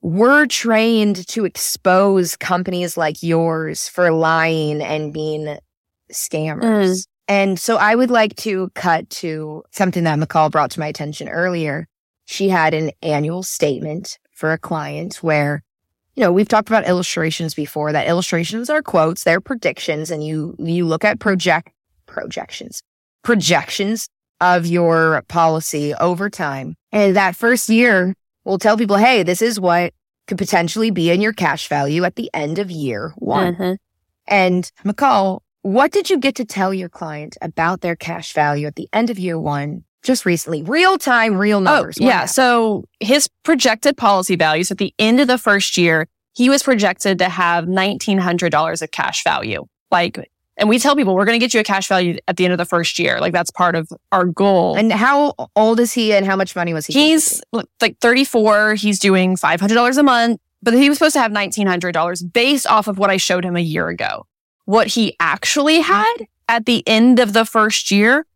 [0.00, 5.58] we're trained to expose companies like yours for lying and being
[6.12, 6.62] scammers.
[6.62, 7.06] Mm.
[7.28, 11.28] And so I would like to cut to something that Mical brought to my attention
[11.28, 11.88] earlier.
[12.24, 15.62] She had an annual statement for a client where,
[16.14, 20.54] you know, we've talked about illustrations before that illustrations are quotes, they're predictions and you,
[20.58, 21.70] you look at project
[22.06, 22.82] projections,
[23.26, 24.08] projections
[24.40, 26.76] of your policy over time.
[26.92, 29.92] And that first year will tell people, Hey, this is what
[30.28, 33.54] could potentially be in your cash value at the end of year one.
[33.54, 33.72] Mm-hmm.
[34.28, 38.76] And Mical, what did you get to tell your client about their cash value at
[38.76, 41.96] the end of year one just recently, real time, real oh, numbers.
[42.00, 42.26] Oh, yeah.
[42.26, 47.18] So his projected policy values at the end of the first year, he was projected
[47.18, 49.66] to have $1,900 of cash value.
[49.90, 52.44] Like, and we tell people we're going to get you a cash value at the
[52.44, 53.20] end of the first year.
[53.20, 54.76] Like that's part of our goal.
[54.76, 56.94] And how old is he and how much money was he?
[56.94, 58.74] He's like 34.
[58.74, 62.98] He's doing $500 a month, but he was supposed to have $1,900 based off of
[62.98, 64.26] what I showed him a year ago.
[64.64, 66.14] What he actually had
[66.48, 68.26] at the end of the first year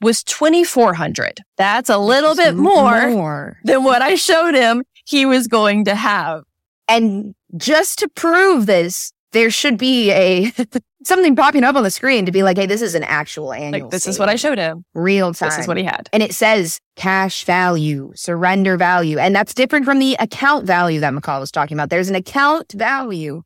[0.00, 1.40] was 2400.
[1.56, 5.94] That's a little bit more, more than what I showed him he was going to
[5.94, 6.44] have.
[6.88, 10.52] And just to prove this, there should be a
[11.08, 13.84] something popping up on the screen to be like, hey, this is an actual annual.
[13.84, 14.84] Like, this is what I showed him.
[14.94, 15.50] Real time.
[15.50, 16.08] This is what he had.
[16.12, 19.18] And it says cash value, surrender value.
[19.18, 21.90] And that's different from the account value that Mical was talking about.
[21.90, 23.42] There's an account value,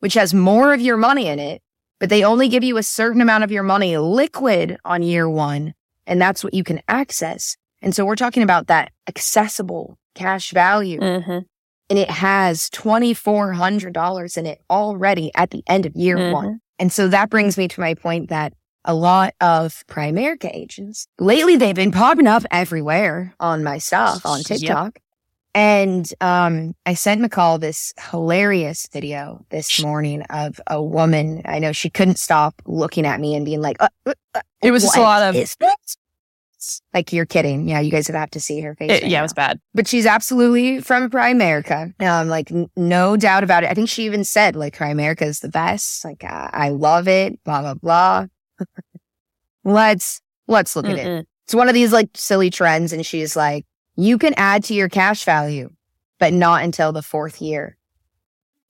[0.00, 1.62] which has more of your money in it,
[2.00, 5.74] but they only give you a certain amount of your money liquid on year one.
[6.06, 7.56] And that's what you can access.
[7.80, 11.00] And so we're talking about that accessible cash value.
[11.00, 11.38] Mm-hmm
[11.92, 16.32] and it has $2,400 in it already at the end of year mm-hmm.
[16.32, 16.60] one.
[16.78, 18.52] And so that brings me to my point that
[18.84, 24.42] a lot of Primerica agents lately they've been popping up everywhere on my stuff on
[24.42, 24.94] TikTok.
[24.96, 25.02] Yep.
[25.54, 31.42] And um, I sent Mical this hilarious video this morning of a woman.
[31.44, 34.70] I know she couldn't stop looking at me and being like, uh, uh, uh, "It
[34.70, 35.36] was just a lot of
[36.94, 37.68] like you're kidding.
[37.68, 38.90] Yeah, you guys would have to see her face.
[38.90, 39.22] It, right yeah, now.
[39.22, 39.60] it was bad.
[39.74, 41.94] But she's absolutely from Primerica.
[42.02, 43.70] Um, like n- no doubt about it.
[43.70, 46.04] I think she even said like Primerica is the best.
[46.04, 47.42] Like uh, I love it.
[47.44, 48.26] Blah blah blah.
[49.64, 50.98] let's let's look Mm-mm.
[50.98, 51.28] at it.
[51.44, 54.88] It's one of these like silly trends, and she's like, you can add to your
[54.88, 55.70] cash value,
[56.18, 57.76] but not until the fourth year.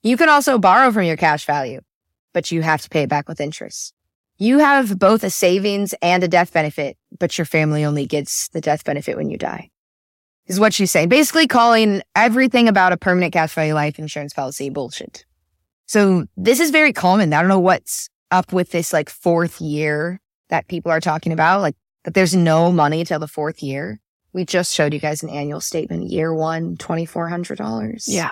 [0.03, 1.81] You can also borrow from your cash value,
[2.33, 3.95] but you have to pay it back with interest.
[4.39, 8.61] You have both a savings and a death benefit, but your family only gets the
[8.61, 9.71] death benefit when you die.
[10.47, 11.09] Is what she's saying.
[11.09, 15.25] Basically calling everything about a permanent cash value life insurance policy bullshit.
[15.87, 17.33] So this is very common.
[17.33, 21.61] I don't know what's up with this like fourth year that people are talking about,
[21.61, 24.01] like that there's no money till the fourth year.
[24.33, 28.05] We just showed you guys an annual statement, year one, $2,400.
[28.07, 28.31] Yeah.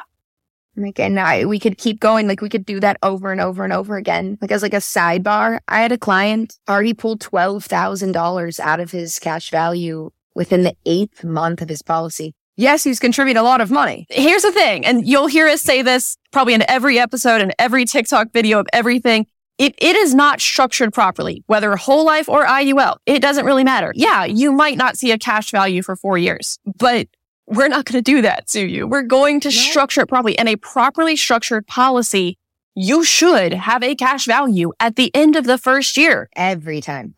[0.76, 2.28] Like, and I, we could keep going.
[2.28, 4.38] Like, we could do that over and over and over again.
[4.40, 9.18] Like, as like a sidebar, I had a client already pulled $12,000 out of his
[9.18, 12.34] cash value within the eighth month of his policy.
[12.56, 14.06] Yes, he's contributing a lot of money.
[14.10, 17.84] Here's the thing, and you'll hear us say this probably in every episode and every
[17.84, 19.26] TikTok video of everything.
[19.58, 23.92] If it is not structured properly, whether whole life or IUL, it doesn't really matter.
[23.94, 27.08] Yeah, you might not see a cash value for four years, but
[27.50, 28.86] we're not going to do that to you.
[28.86, 29.52] We're going to no.
[29.52, 32.38] structure it properly and a properly structured policy.
[32.76, 36.28] You should have a cash value at the end of the first year.
[36.36, 37.14] Every time.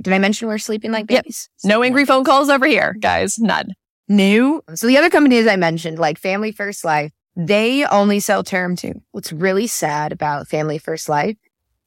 [0.00, 1.48] Did I mention we're sleeping like babies?
[1.64, 1.70] Yep.
[1.70, 3.38] No angry phone calls over here, guys.
[3.38, 3.70] None.
[4.08, 4.62] New.
[4.74, 9.00] So the other companies I mentioned, like Family First Life, they only sell term too.
[9.12, 11.36] What's really sad about Family First Life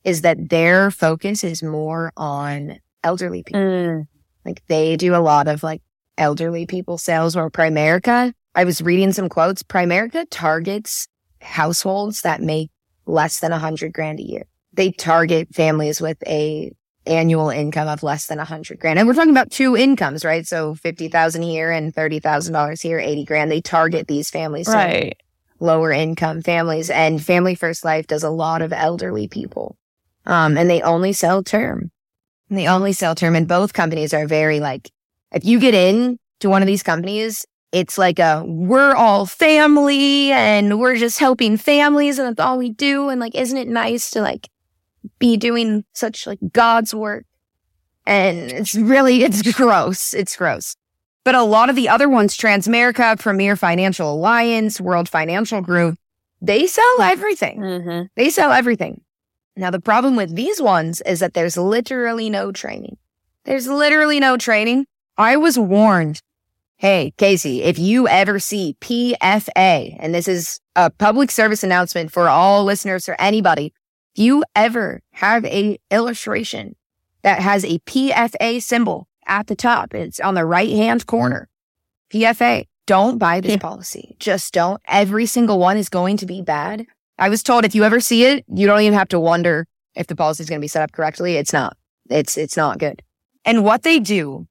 [0.03, 3.61] is that their focus is more on elderly people.
[3.61, 4.07] Mm.
[4.45, 5.81] Like they do a lot of like
[6.17, 8.33] elderly people sales or Primerica.
[8.55, 9.63] I was reading some quotes.
[9.63, 11.07] Primerica targets
[11.41, 12.69] households that make
[13.05, 14.43] less than a hundred grand a year.
[14.71, 16.71] They target families with a
[17.05, 18.97] annual income of less than a hundred grand.
[18.97, 20.47] And we're talking about two incomes, right?
[20.47, 23.51] So 50,000 here and $30,000 here, 80 grand.
[23.51, 24.67] They target these families.
[24.67, 25.17] Right.
[25.59, 29.77] lower income families and Family First Life does a lot of elderly people.
[30.25, 31.91] Um, and they only sell term.
[32.49, 34.89] And they only sell term and both companies are very like
[35.33, 40.31] if you get in to one of these companies, it's like a we're all family
[40.31, 43.09] and we're just helping families and that's all we do.
[43.09, 44.49] And like, isn't it nice to like
[45.19, 47.25] be doing such like God's work?
[48.05, 50.13] And it's really, it's gross.
[50.13, 50.75] It's gross.
[51.23, 55.97] But a lot of the other ones, Transamerica, Premier Financial Alliance, World Financial Group,
[56.41, 57.59] they sell everything.
[57.59, 58.05] Mm-hmm.
[58.15, 59.01] They sell everything.
[59.55, 62.97] Now, the problem with these ones is that there's literally no training.
[63.45, 64.85] There's literally no training.
[65.17, 66.21] I was warned.
[66.77, 72.27] Hey, Casey, if you ever see PFA, and this is a public service announcement for
[72.27, 73.73] all listeners or anybody,
[74.15, 76.75] if you ever have a illustration
[77.21, 81.47] that has a PFA symbol at the top, it's on the right hand corner.
[82.11, 84.15] PFA, don't buy this policy.
[84.19, 84.81] Just don't.
[84.87, 86.85] Every single one is going to be bad.
[87.19, 90.07] I was told if you ever see it, you don't even have to wonder if
[90.07, 91.35] the policy is going to be set up correctly.
[91.35, 91.77] It's not.
[92.09, 93.03] It's, it's not good.
[93.45, 94.47] And what they do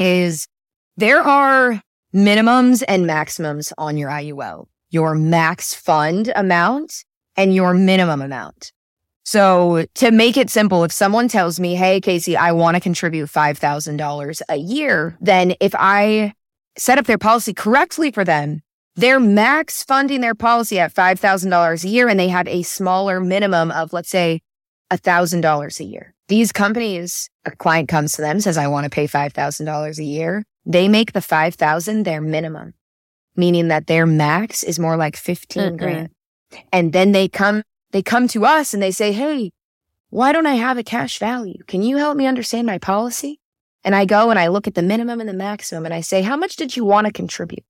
[0.00, 0.48] is
[0.96, 1.80] there are
[2.12, 7.04] minimums and maximums on your IUL, your max fund amount
[7.36, 8.72] and your minimum amount.
[9.24, 13.28] So to make it simple, if someone tells me, Hey, Casey, I want to contribute
[13.28, 16.34] $5,000 a year, then if I
[16.76, 18.62] set up their policy correctly for them,
[18.96, 23.70] they're max funding their policy at $5,000 a year and they have a smaller minimum
[23.70, 24.40] of, let's say,
[24.90, 26.14] $1,000 a year.
[26.30, 30.44] These companies, a client comes to them, says, I want to pay $5,000 a year.
[30.64, 32.74] They make the 5,000 their minimum,
[33.34, 35.76] meaning that their max is more like 15 Mm-mm.
[35.76, 36.10] grand.
[36.72, 39.50] And then they come, they come to us and they say, Hey,
[40.10, 41.64] why don't I have a cash value?
[41.66, 43.40] Can you help me understand my policy?
[43.82, 46.22] And I go and I look at the minimum and the maximum and I say,
[46.22, 47.64] how much did you want to contribute?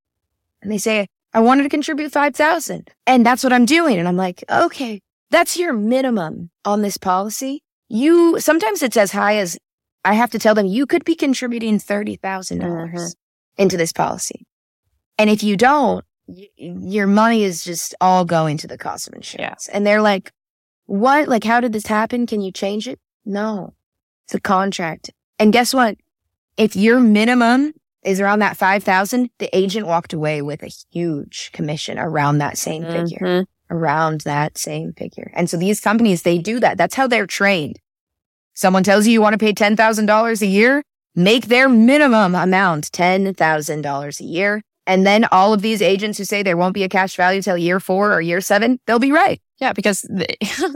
[0.61, 2.91] And they say, I wanted to contribute 5,000.
[3.07, 3.99] And that's what I'm doing.
[3.99, 7.63] And I'm like, okay, that's your minimum on this policy.
[7.91, 9.59] You, sometimes it's as high as
[10.05, 13.15] I have to tell them you could be contributing $30,000 Mhm.
[13.59, 14.47] into this policy.
[15.19, 19.15] And if you don't, y- your money is just all going to the cost of
[19.15, 19.69] insurance.
[19.69, 20.33] And they're like,
[20.87, 21.29] what?
[21.29, 22.27] Like, how did this happen?
[22.27, 22.99] Can you change it?
[23.27, 23.75] No,
[24.25, 25.11] it's a contract.
[25.39, 25.97] And guess what?
[26.57, 27.73] If your minimum
[28.03, 32.85] is around that 5,000, the agent walked away with a huge commission around that same
[32.85, 33.47] figure, Mhm.
[33.71, 35.31] Around that same figure.
[35.35, 36.77] And so these companies, they do that.
[36.77, 37.79] That's how they're trained.
[38.55, 40.83] Someone tells you you want to pay $10,000 a year,
[41.15, 44.63] make their minimum amount $10,000 a year.
[44.87, 47.57] And then all of these agents who say there won't be a cash value till
[47.57, 49.41] year four or year seven, they'll be right.
[49.61, 50.27] Yeah, because the,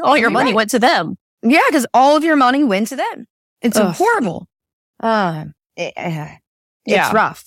[0.05, 0.57] all your money right.
[0.57, 1.17] went to them.
[1.43, 3.27] Yeah, because all of your money went to them.
[3.61, 3.95] It's Ugh.
[3.95, 4.47] horrible.
[5.01, 6.29] Uh, it- uh,
[6.87, 7.07] Yeah.
[7.07, 7.45] It's rough.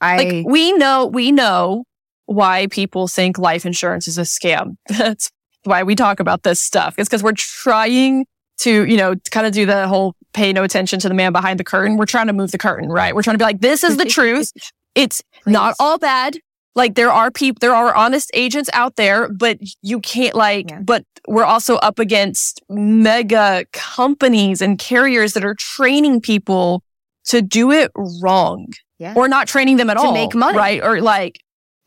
[0.00, 1.84] I Like we know, we know
[2.28, 4.76] why people think life insurance is a scam.
[4.88, 5.30] That's
[5.64, 6.94] why we talk about this stuff.
[6.98, 8.26] It's because we're trying
[8.58, 11.58] to, you know, kind of do the whole pay no attention to the man behind
[11.58, 11.96] the curtain.
[11.96, 13.14] We're trying to move the curtain, right?
[13.14, 14.52] We're trying to be like, this is the truth.
[14.94, 16.38] It's not all bad.
[16.74, 20.80] Like there are people, there are honest agents out there, but you can't like, Yeah.
[20.80, 26.82] but we're also up against mega companies and carriers that are training people
[27.26, 29.14] to do it wrong Yeah.
[29.14, 30.14] or not training them at all To all.
[30.14, 30.58] make money.
[30.58, 30.82] Right.
[30.82, 31.38] Or like,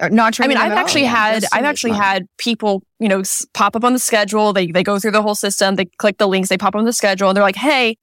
[0.02, 2.04] Uh, not I mean, I've actually Yeah, had, I've actually money.
[2.04, 4.52] had people, you know, s- pop up on the schedule.
[4.52, 5.76] They, they go through the whole system.
[5.76, 7.98] They click the links, they pop on the schedule and they're like, Hey,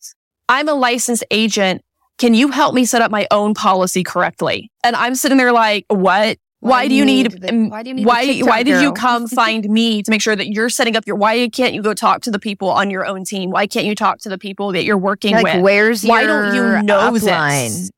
[0.48, 1.82] I'm a licensed agent.
[2.18, 4.70] Can you help me set up my own policy correctly?
[4.82, 6.38] And I'm sitting there like, what?
[6.60, 9.28] Why, do you need, the- why do you need why, TikTok why did you come
[9.42, 12.22] find me to make sure that you're setting up your, why can't you go talk
[12.22, 13.50] to the people on your own team?
[13.50, 15.62] Why can't you talk to the people that you're working like, with?
[15.62, 17.68] where's Why your don't you know upline?
[17.68, 17.90] this?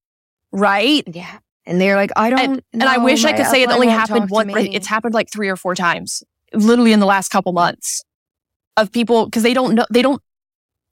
[0.53, 1.03] Right?
[1.07, 1.39] Yeah.
[1.67, 2.41] And they're like, I don't.
[2.41, 4.51] and, and I wish I could say it only happened one.
[4.51, 6.23] It's happened like three or four times,
[6.55, 8.03] literally in the last couple months,
[8.77, 10.23] of people because they don't know they don't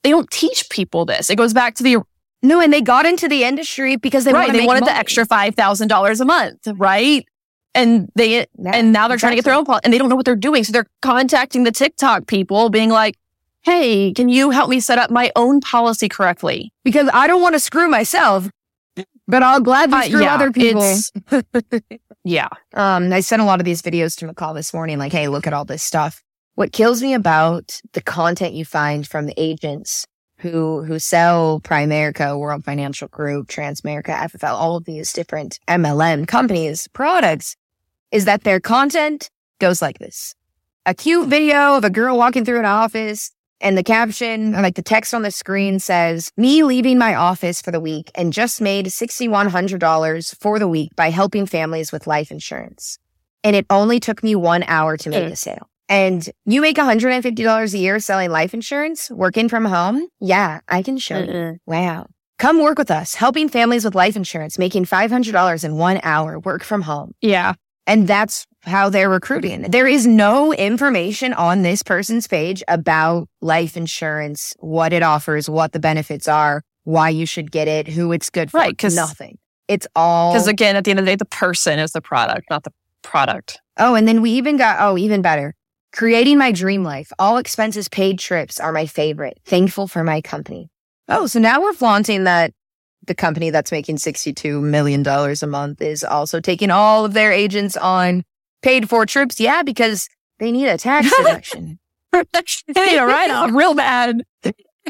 [0.02, 1.31] they don't teach people this.
[1.31, 1.98] It goes back to the
[2.42, 4.52] no, and they got into the industry because they right.
[4.52, 7.26] They make wanted the extra five thousand dollars a month, right?
[7.74, 10.09] And they Yeah, and now they're trying to get their own pol- and they don't
[10.09, 13.16] know what they're doing, so they're contacting the TikTok people, being like,
[13.62, 17.54] "Hey, can you help me set up my own policy correctly?" because I don't want
[17.54, 18.48] to screw myself,
[19.28, 20.82] but I'll gladly Uh, screw yeah, other people.
[22.24, 25.28] Yeah, Um, I sent a lot of these videos to Mical this morning, like, hey,
[25.28, 26.22] look at all this stuff.
[26.56, 30.04] What kills me about the content you find from the agents
[30.40, 36.88] who who sell Primerica, World Financial Group, Transamerica, FFL, all of these different MLM companies,
[36.92, 37.56] products,
[38.12, 40.34] is that their content goes like this.
[40.84, 43.30] A cute video of a girl walking through an office
[43.61, 47.71] and the caption, like the text on the screen says, me leaving my office for
[47.71, 52.99] the week and just made $6,100 for the week by helping families with life insurance.
[53.44, 55.33] And it only took me one hour to make Mm.
[55.33, 55.68] a sale.
[55.88, 60.07] And you make $150 a year selling life insurance, working from home?
[60.21, 61.27] Yeah, I can show you.
[61.27, 61.59] Mm-mm.
[61.66, 62.09] Wow.
[62.38, 66.62] Come work with us, helping families with life insurance, making $500 in one hour, work
[66.62, 67.12] from home.
[67.21, 67.55] yeah.
[67.87, 69.62] And that's how they're recruiting.
[69.62, 75.72] There is no information on this person's page about life insurance, what it offers, what
[75.72, 78.59] the benefits are, why you should get it, who it's good for.
[78.59, 78.76] Right.
[78.76, 79.38] Cause nothing.
[79.66, 82.48] It's all Because again, at the end of the day, the person is the product,
[82.50, 83.61] not the product.
[83.76, 85.54] Oh, and then we even got, oh, even better.
[85.92, 87.12] Creating my dream life.
[87.18, 89.38] All expenses paid trips are my favorite.
[89.44, 90.70] Thankful for my company.
[91.09, 92.52] Oh, so now we're flaunting that
[93.07, 97.76] the company that's making $62 million a month is also taking all of their agents
[97.76, 98.22] on
[98.62, 99.38] paid for trips.
[99.40, 101.79] Yeah, because they need a tax deduction.
[102.13, 104.23] they need a write off real bad.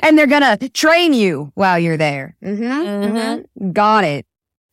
[0.03, 2.37] and they're going to train you while you're there.
[2.45, 3.45] Mm-hmm, Mhm.
[3.61, 3.73] mhm.
[3.73, 4.27] Got it.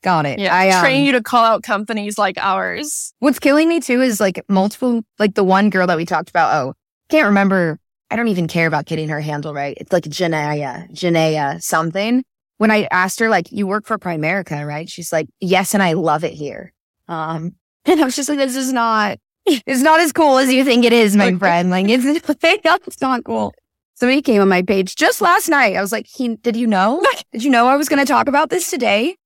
[0.03, 0.37] Got it.
[0.37, 0.53] Yeah.
[0.55, 3.13] I, um, Train you to call out companies like ours.
[3.19, 6.53] What's killing me too is like multiple, like the one girl that we talked about.
[6.53, 6.73] Oh,
[7.09, 7.79] can't remember.
[8.11, 9.75] I don't even care about getting her handle right.
[9.81, 12.23] It's like Janaea, Janaea something.
[12.57, 14.87] When I asked her, like, you work for Primerica, right?
[14.87, 16.71] She's like, yes, and I love it here.
[17.07, 17.55] Um,
[17.91, 20.85] and I was just like, this is not, it's not as cool as you think
[20.85, 21.69] it is, my friend.
[21.69, 22.05] Like, it's,
[22.43, 23.53] it's not cool.
[23.93, 25.75] somebody came on my page just last night.
[25.75, 27.03] I was like, he, did you know?
[27.31, 29.17] did you know I was going to talk about this today?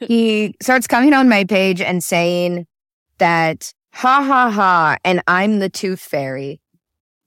[0.00, 2.66] He starts coming on my page and saying
[3.18, 6.60] that, ha ha ha, and I'm the tooth fairy.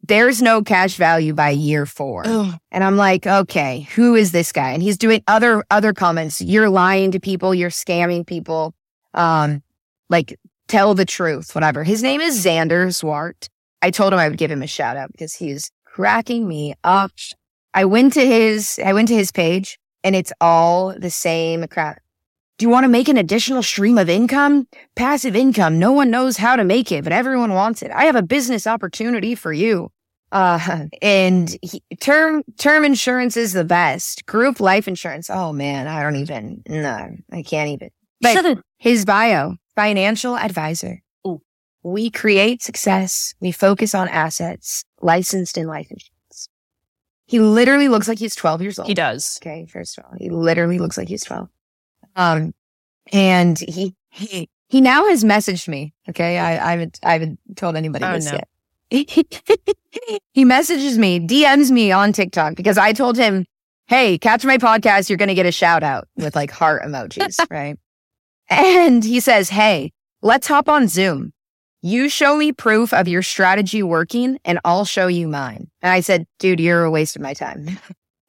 [0.03, 2.23] There's no cash value by year four.
[2.25, 2.55] Ugh.
[2.71, 4.71] And I'm like, okay, who is this guy?
[4.71, 6.41] And he's doing other other comments.
[6.41, 7.53] You're lying to people.
[7.53, 8.73] You're scamming people.
[9.13, 9.63] Um,
[10.09, 11.83] like tell the truth, whatever.
[11.83, 13.49] His name is Xander Swart.
[13.81, 17.11] I told him I would give him a shout out because he's cracking me up.
[17.73, 22.01] I went to his I went to his page and it's all the same crap.
[22.57, 24.67] Do you want to make an additional stream of income?
[24.95, 25.77] Passive income.
[25.77, 27.91] No one knows how to make it, but everyone wants it.
[27.91, 29.91] I have a business opportunity for you.
[30.31, 34.25] Uh, and he, term, term insurance is the best.
[34.25, 35.29] Group life insurance.
[35.29, 37.91] Oh man, I don't even, no, I can't even.
[38.21, 41.01] But his bio, financial advisor.
[41.25, 41.39] Ooh.
[41.83, 43.33] We create success.
[43.39, 46.49] We focus on assets, licensed in life insurance.
[47.27, 48.87] He literally looks like he's 12 years old.
[48.87, 49.37] he does.
[49.41, 51.47] Okay, first of all, he literally looks like he's 12.
[52.15, 52.53] Um,
[53.13, 55.93] and he, he, he now has messaged me.
[56.09, 56.39] Okay.
[56.39, 58.39] I, I haven't, I haven't told anybody Oh, this no.
[58.39, 58.47] yet.
[60.33, 63.45] he messages me, DMs me on TikTok because I told him,
[63.87, 65.09] Hey, catch my podcast.
[65.09, 67.37] You're going to get a shout out with like heart emojis.
[67.49, 67.77] right.
[68.49, 69.91] And he says, Hey,
[70.21, 71.33] let's hop on Zoom.
[71.81, 75.69] You show me proof of your strategy working and I'll show you mine.
[75.81, 77.79] And I said, dude, you're a waste of my time.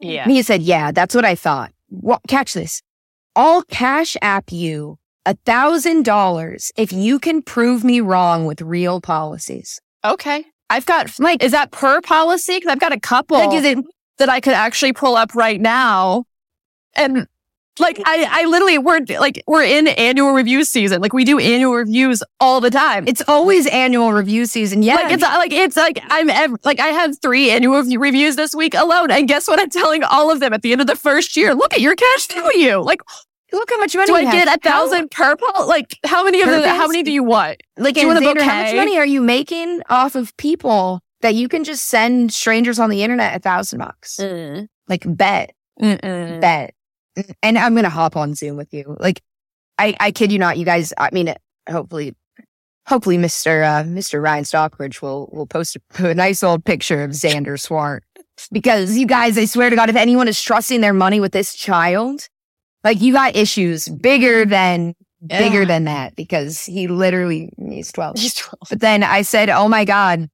[0.01, 0.23] Yeah.
[0.23, 1.73] And he said, Yeah, that's what I thought.
[1.91, 2.83] Well, catch this.
[3.35, 9.01] I'll cash app you a thousand dollars if you can prove me wrong with real
[9.01, 9.81] policies.
[10.05, 10.45] Okay.
[10.71, 12.57] I've got Like, is that per policy?
[12.57, 13.85] Because I've got a couple like it
[14.19, 16.25] that I could actually pull up right now.
[16.95, 17.27] And
[17.81, 21.01] like I, I literally we're like we're in annual review season.
[21.01, 23.07] Like we do annual reviews all the time.
[23.07, 24.83] it's always annual review season.
[24.83, 24.97] Yeah.
[24.97, 28.74] Like it's like it's like I'm ev- like I have three annual reviews this week
[28.74, 29.61] alone, and guess what?
[29.61, 31.55] I'm telling all of them at the end of the first year.
[31.55, 32.79] Look at your cash value.
[32.79, 33.01] Like,
[33.53, 34.33] look how much money do I have.
[34.33, 35.66] get a How- thousand per pol?
[35.68, 36.76] Like, how many of Per them?
[36.76, 37.62] How many do you want?
[37.76, 41.01] like do you want a Xander, how much money are you making off of people
[41.20, 44.16] that you can just send strangers on the internet a thousand bucks?
[44.20, 44.68] Mm.
[44.89, 45.53] Like bet.
[45.81, 46.41] Mm-mm.
[46.41, 46.74] bet.
[47.43, 48.97] And I'm gonna hop on Zoom with you.
[48.99, 49.23] Like,
[49.79, 50.93] I I kid you not, you guys.
[50.99, 51.35] I mean,
[51.69, 52.14] hopefully,
[52.87, 57.11] hopefully, Mister uh, Mister Ryan Stockbridge will will post a, a nice old picture of
[57.12, 58.05] Xander Swart
[58.53, 61.55] because you guys, I swear to God, if anyone is trusting their money with this
[61.55, 62.29] child,
[62.85, 64.95] like you got issues bigger than
[65.27, 68.19] bigger than that because he literally he's twelve.
[68.19, 68.55] He's 12.
[68.71, 70.29] But then I said, "Oh my God,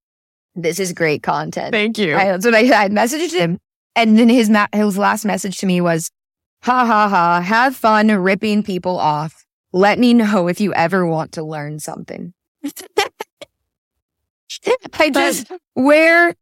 [0.54, 2.16] this is great content." Thank you.
[2.16, 3.58] I, that's what I, I messaged him.
[3.96, 6.10] And then his ma- his last message to me was,
[6.64, 9.44] ha ha ha, have fun ripping people off.
[9.72, 12.32] Let me know if you ever want to learn something.
[14.98, 16.34] I just, where,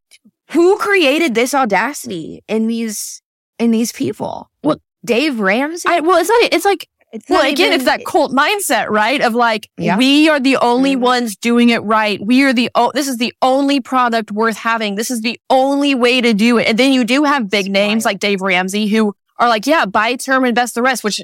[0.51, 3.21] who created this audacity in these,
[3.59, 4.49] in these people?
[4.63, 5.89] Well, Dave Ramsey?
[5.89, 9.19] I, well, it's like it's like it's well, again, even- it's that cult mindset, right?
[9.21, 9.97] Of like, Yeah.
[9.97, 10.99] we are the only Mhm.
[11.01, 12.19] ones doing it right.
[12.25, 14.95] We are the, oh, this is the only product worth having.
[14.95, 16.67] This is the only way to do it.
[16.67, 19.85] And then you do have big That's names like Dave Ramsey who are like, yeah,
[19.85, 21.21] buy term, invest the rest, which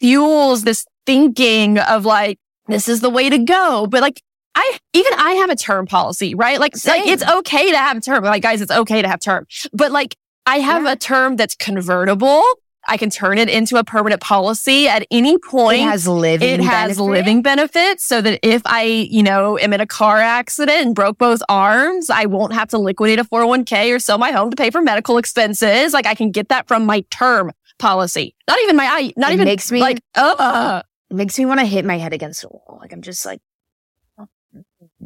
[0.00, 2.38] fuels this thinking of like,
[2.68, 3.86] this is the way to go.
[3.88, 4.22] But like,
[4.54, 6.58] I, even I have a term policy, right?
[6.60, 8.24] Like, like it's okay to have a term.
[8.24, 9.46] Like, guys, it's okay to have term.
[9.72, 10.92] But like, I have Yeah.
[10.92, 12.42] a term that's convertible.
[12.88, 15.80] I can turn it into a permanent policy at any point.
[15.80, 17.02] it has living It has benefit.
[17.02, 21.18] living benefits so that if I, you know, am in a car accident and broke
[21.18, 24.70] both arms, I won't have to liquidate a 401k or sell my home to pay
[24.70, 25.92] for medical expenses.
[25.92, 28.34] Like I can get that from my term policy.
[28.48, 31.66] Not even my, not It even makes me- like, uh, It makes me want to
[31.66, 32.78] hit my head against the wall.
[32.80, 33.40] Like I'm just like,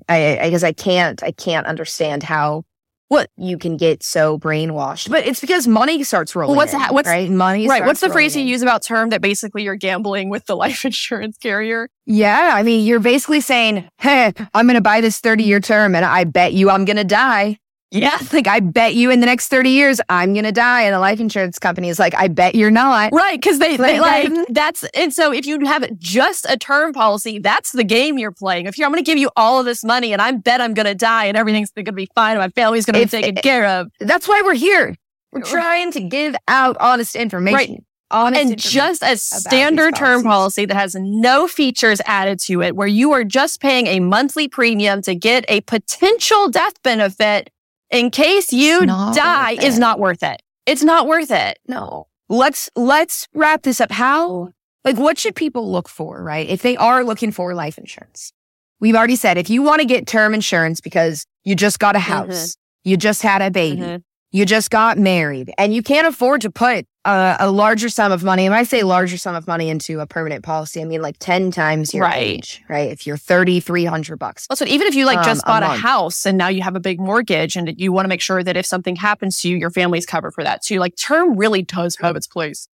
[0.09, 2.65] I, I guess I can't, I can't understand how
[3.11, 5.11] what you can get so brainwashed.
[5.11, 6.55] But it's because money starts rolling.
[6.57, 7.29] what's in, what's- right?
[7.29, 7.69] Money.
[7.69, 7.85] right.
[7.85, 8.49] What's the phrase you in.
[8.49, 11.91] use about term that basically you're gambling with the life insurance carrier?
[12.07, 15.97] Yeah, I mean, you're basically saying, "Hey, I'm going to buy this 30 year term,
[15.97, 17.59] and I bet you I'm going to die."
[17.91, 18.19] Yeah.
[18.33, 21.01] Like, I bet you in the next 30 years I'm going to die, and the
[21.01, 23.41] life insurance company is like, "I bet you're not." Right.
[23.43, 27.73] Cause they, they Like, that's, and so if you have just a term policy, that's
[27.73, 28.67] the game you're playing.
[28.67, 30.75] If you're, I'm going to give you all of this money and I bet I'm
[30.75, 33.23] going to die and everything's going to be fine and my family's going to be
[33.23, 33.89] taken eh, care of.
[33.99, 34.95] That's why we're here.
[35.33, 37.73] We're trying to give out honest information.
[37.73, 37.85] Right.
[38.13, 42.89] Honest and just a standard term policy that has no features added to it, where
[42.89, 47.51] you are just paying a monthly premium to get a potential death benefit
[47.91, 50.43] in case you die is not worth it.
[50.67, 51.59] It's not worth it.
[51.67, 52.07] no.
[52.29, 53.91] Let's let's wrap this up.
[53.91, 54.51] How
[54.85, 56.49] like what should people look for, right?
[56.49, 58.33] If they are looking for life insurance.
[58.79, 61.99] We've already said if you want to get term insurance because you just got a
[61.99, 64.03] house, you just had a baby, Mhm.
[64.31, 68.23] you just got married and you can't afford to put a, a larger sum of
[68.23, 68.45] money.
[68.47, 71.17] And when I say larger sum of money into a permanent policy, I mean like
[71.19, 72.17] 10 times your Right.
[72.19, 72.91] age, right?
[72.91, 74.47] If you're 3,300 bucks.
[74.51, 75.81] Also, even if you like Um, just a bought a, month.
[75.81, 78.57] house and now you have a big mortgage and you want to make sure that
[78.57, 80.79] if something happens to you, your family's covered for that too.
[80.79, 82.69] Like term really does have its place.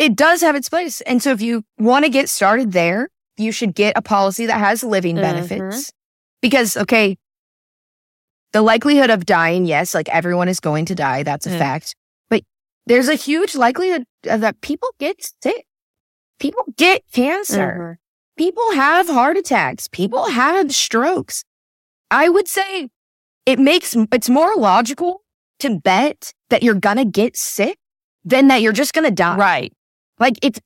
[0.00, 1.00] It does have its place.
[1.02, 4.58] And so if you want to get started there, you should get a policy that
[4.58, 5.20] has living Mhm.
[5.22, 5.92] benefits.
[6.42, 7.18] Because, okay,
[8.52, 11.22] the likelihood of dying, yes, like everyone is going to die.
[11.22, 11.58] That's a Mm.
[11.58, 11.94] fact.
[12.90, 15.64] There's a huge likelihood that people get sick.
[16.40, 17.72] People get cancer.
[17.78, 17.92] Mm-hmm.
[18.36, 19.86] People have heart attacks.
[19.86, 21.44] People have strokes.
[22.10, 22.88] I would say
[23.46, 25.22] it makes, it's more logical
[25.60, 27.78] to bet that you're going to get sick
[28.24, 29.36] than that you're just going to die.
[29.36, 29.72] Right.
[30.18, 30.58] Like it's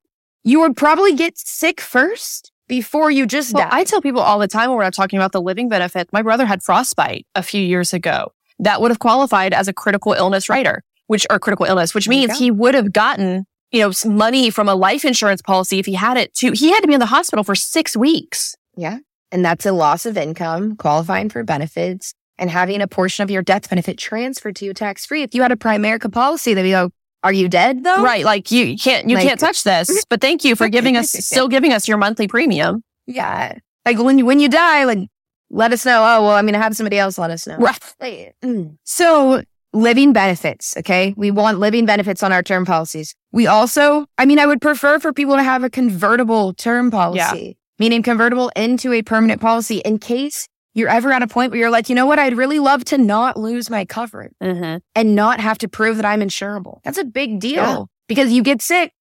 [0.45, 3.79] you would probably get sick first before you just Well, die.
[3.81, 6.23] I tell people all the time when we're not talking about the living benefit, my
[6.23, 8.33] brother had frostbite a few years ago.
[8.61, 12.39] That would have qualified as a critical illness rider, which are critical illness, which means
[12.39, 15.95] he would have gotten, you know, some money from a life insurance policy if he
[15.95, 16.53] had it too.
[16.53, 18.55] He had to be in the hospital for six weeks.
[18.77, 18.99] yeah.
[19.33, 23.43] And that's a loss of income, qualifying for benefits, and having a portion of your
[23.43, 25.23] death benefit transferred to you tax free.
[25.23, 26.93] If you had a Primerica policy, they'd be like,
[27.25, 28.01] Are you dead though?
[28.03, 28.25] Right.
[28.25, 31.11] Like you, you can't, you Like- can't touch this, but thank you for giving us,
[31.27, 32.85] still giving us your monthly premium.
[33.09, 33.59] Yeah.
[33.85, 35.09] Like when you when you die, like
[35.51, 35.99] let us know.
[36.03, 37.57] Oh well, I mean, to have somebody else let us know.
[37.59, 38.33] Right.
[38.43, 38.77] Mm.
[38.85, 39.43] So
[39.75, 41.13] living benefits, okay?
[41.17, 43.15] We want living benefits on our term policies.
[43.33, 47.59] We also, I mean, I would prefer for people to have a convertible term policy,
[47.79, 51.71] meaning convertible into a permanent policy in case you're ever at a point where you're
[51.71, 52.19] like, you know what?
[52.19, 54.79] I'd really love to not lose my coverage Mm-hmm.
[54.95, 56.81] and not have to prove that I'm insurable.
[56.85, 57.83] That's a big deal Yeah.
[58.09, 58.93] because you get sick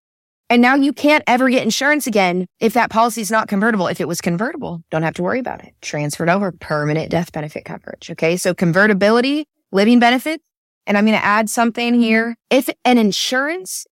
[0.49, 3.87] and now you can't ever get insurance again if that policy is not convertible.
[3.87, 5.73] If it was convertible, don't have to worry about it.
[5.81, 8.11] Transferred over permanent death benefit coverage.
[8.11, 8.37] Okay.
[8.37, 10.41] So convertibility, living benefit.
[10.85, 12.35] And I'm going to add something here.
[12.49, 13.85] If an insurance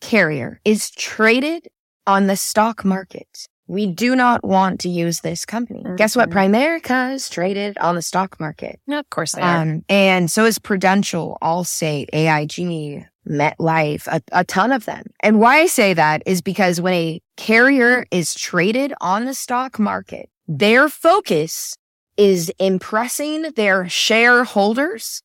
[0.00, 1.68] carrier is traded
[2.06, 5.84] on the stock market, we do not want to use this company.
[5.96, 6.28] Guess what?
[6.28, 6.32] Mhm.
[6.32, 8.80] Primerica is traded on the stock market.
[8.86, 9.62] No, of course they are.
[9.62, 15.04] Um, and so is Prudential, Allstate, AIG, MetLife, a, a ton of them.
[15.20, 19.78] And why I say that is because when a carrier is traded on the stock
[19.78, 21.76] market, their focus
[22.16, 25.22] is impressing their shareholders,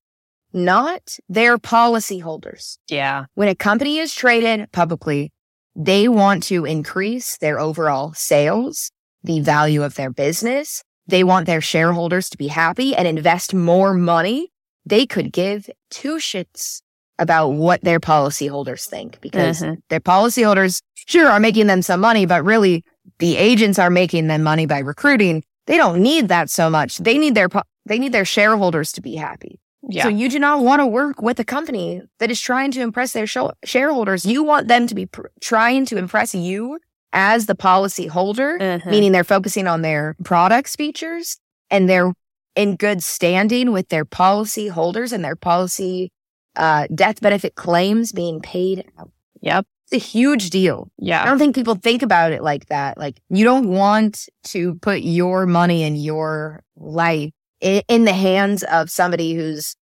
[0.57, 2.77] not their policyholders.
[2.89, 3.25] yeah.
[3.35, 5.31] When a company is traded publicly,
[5.75, 8.91] they want to increase their overall sales,
[9.23, 10.83] the value of their business.
[11.07, 14.49] They want their shareholders to be happy and invest more money.
[14.85, 16.81] They could give two shits
[17.19, 19.77] about what their policyholders think because Mhm.
[19.89, 22.83] their policyholders sure are making them some money, but really
[23.19, 25.43] the agents are making them money by recruiting.
[25.65, 26.97] They don't need that so much.
[26.97, 29.59] They need their, po- they need their shareholders to be happy.
[29.89, 30.03] Yeah.
[30.03, 33.13] So you do not want to work with a company that is trying to impress
[33.13, 33.27] their
[33.65, 34.25] shareholders.
[34.25, 36.79] You want them to be pr- trying to impress you
[37.13, 38.85] as the policy holder, Mhm.
[38.87, 41.37] meaning they're focusing on their products features
[41.71, 42.13] and they're
[42.55, 46.11] in good standing with their policy holders and their policy
[46.55, 49.11] uh, death benefit claims being paid out.
[49.41, 49.65] Yep.
[49.91, 50.89] It's a huge deal.
[50.97, 51.21] Yeah.
[51.21, 52.97] I don't think people think about it like that.
[52.97, 57.31] Like you don't want to put your money and your life
[57.61, 59.75] in, the hands of somebody who's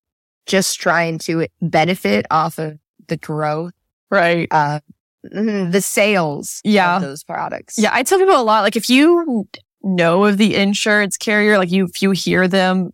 [0.46, 3.74] just trying to benefit off of the growth,
[4.12, 4.48] Right.
[4.52, 4.80] uh,
[5.24, 6.98] the sales Yeah.
[6.98, 7.78] of those products.
[7.80, 8.62] Yeah, I tell people a lot.
[8.62, 9.48] Like, if you
[9.82, 12.92] know of the insurance carrier, like you, if you hear them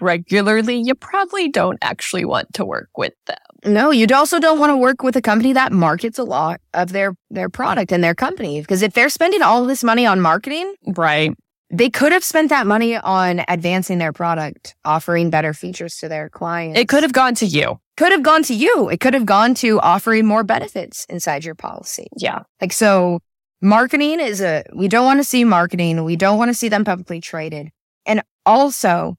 [0.00, 3.36] regularly, you probably don't actually want to work with them.
[3.64, 6.92] No, you also don't want to work with a company that markets a lot of
[6.92, 10.74] their their product and their company because if they're spending all this money on marketing,
[10.86, 11.32] Right.
[11.70, 16.28] They could have spent that money on advancing their product, offering better features to their
[16.30, 16.78] clients.
[16.78, 17.78] It could have gone to you.
[17.96, 18.88] could have gone to you.
[18.88, 22.06] It could have gone to offering more benefits inside your policy.
[22.16, 22.42] Yeah.
[22.60, 23.20] Like so
[23.60, 26.04] marketing is a we don't want to see marketing.
[26.04, 27.70] We don't want to see them publicly traded.
[28.06, 29.16] And also,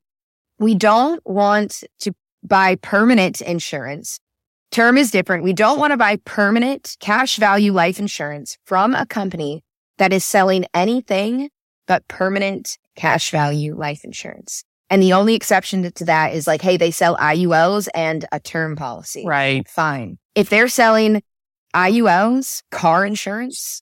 [0.58, 4.20] we don't want to buy permanent insurance.
[4.72, 5.44] Term is different.
[5.44, 9.64] We don't want to buy permanent cash value life insurance from a company
[9.98, 11.50] that is selling anything
[11.90, 14.64] but permanent cash value life insurance.
[14.92, 18.76] And the only exception to- that is like, hey, they sell IULs and a term
[18.76, 19.26] policy.
[19.26, 19.68] Right.
[19.68, 20.20] Fine.
[20.36, 21.22] If they're selling
[21.76, 23.82] IULs, car insurance,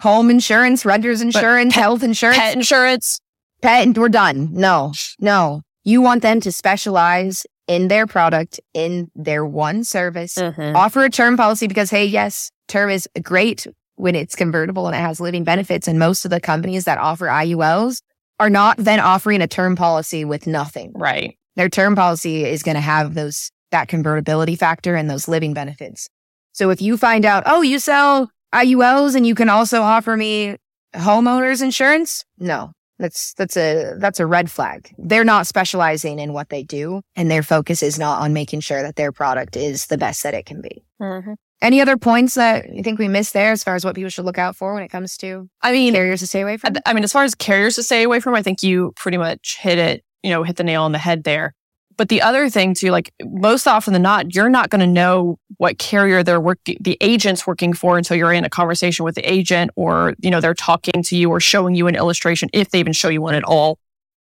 [0.00, 3.20] home insurance, renter's insurance, health insurance, Pet insurance.
[3.62, 4.48] pet, and we're done.
[4.52, 5.62] No, no.
[5.84, 10.34] You want them to specialize in their product, in their one service.
[10.36, 10.74] Mhm.
[10.76, 13.66] Offer a term policy because, hey, yes, term is great
[13.96, 15.88] when it's convertible and it has living benefits.
[15.88, 18.02] And most of the companies that offer IULs
[18.38, 20.92] are not then offering a term policy with nothing.
[20.94, 21.36] Right.
[21.56, 26.08] Their term policy is going to have those that convertibility factor and those living benefits.
[26.52, 30.56] So if you find out, oh, you sell IULs and you can also offer me
[30.94, 34.90] homeowners insurance, no, that's that's a that's a red flag.
[34.96, 38.82] They're not specializing in what they do, and their focus is not on making sure
[38.82, 40.84] that their product is the best that it can be.
[41.00, 41.34] Mm-hmm.
[41.62, 44.26] Any other points that you think we missed there as far as what people should
[44.26, 46.74] look out for when it comes to I mean carriers to stay away from?
[46.84, 49.56] I mean, as far as carriers to stay away from, I think you pretty much
[49.58, 51.54] hit it, you know, hit the nail on the head there.
[51.96, 55.38] But the other thing too, like most often than not, you're not going to know
[55.56, 59.22] what carrier they're working, the agent's working for until you're in a conversation with the
[59.30, 62.80] agent or, you know, they're talking to you or showing you an illustration if they
[62.80, 63.78] even show you one at all.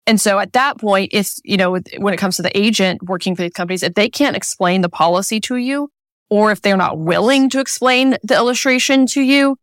[0.07, 3.35] And so at that point, if, you know, when it comes to the agent working
[3.35, 5.89] for these companies, if they can't explain the policy to you,
[6.35, 9.55] or if they're not willing to explain the illustration to you,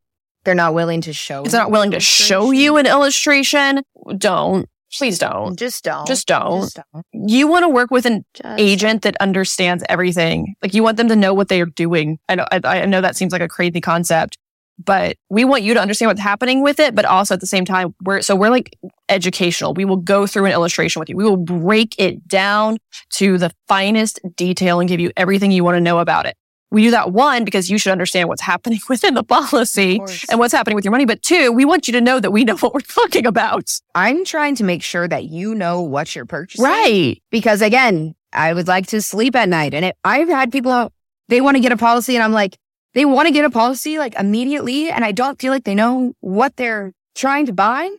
[0.44, 1.44] they're not willing to show.
[1.44, 3.82] If they're not willing to show you an illustration,
[4.16, 4.66] don't.
[4.90, 5.58] Please don't.
[5.58, 6.06] Just don't.
[6.06, 6.62] Just don't.
[6.62, 7.06] Just don't.
[7.12, 10.54] You want to work with an Just agent that understands everything.
[10.62, 12.18] Like you want them to know what they are doing.
[12.28, 14.38] I know, I, I know that seems like a crazy concept,
[14.82, 16.94] but we want you to understand what's happening with it.
[16.94, 18.76] But also at the same time, we're, so we're like
[19.10, 19.74] educational.
[19.74, 21.16] We will go through an illustration with you.
[21.16, 22.78] We will break it down
[23.14, 26.36] to the finest detail and give you everything you want to know about it
[26.72, 30.00] we do that one because you should understand what's happening within the policy
[30.30, 31.04] and what's happening with your money.
[31.04, 33.78] But two, we want you to know that we know what we're talking about.
[33.94, 36.64] I'm trying to make sure that you know what you're purchasing.
[36.64, 37.22] Right.
[37.30, 39.74] Because again, I would like to sleep at night.
[39.74, 40.92] And it, I've had people out,
[41.28, 42.56] they want to get a policy and I'm like,
[42.94, 44.90] they want to get a policy like immediately.
[44.90, 47.90] And I don't feel like they know what they're trying to buy.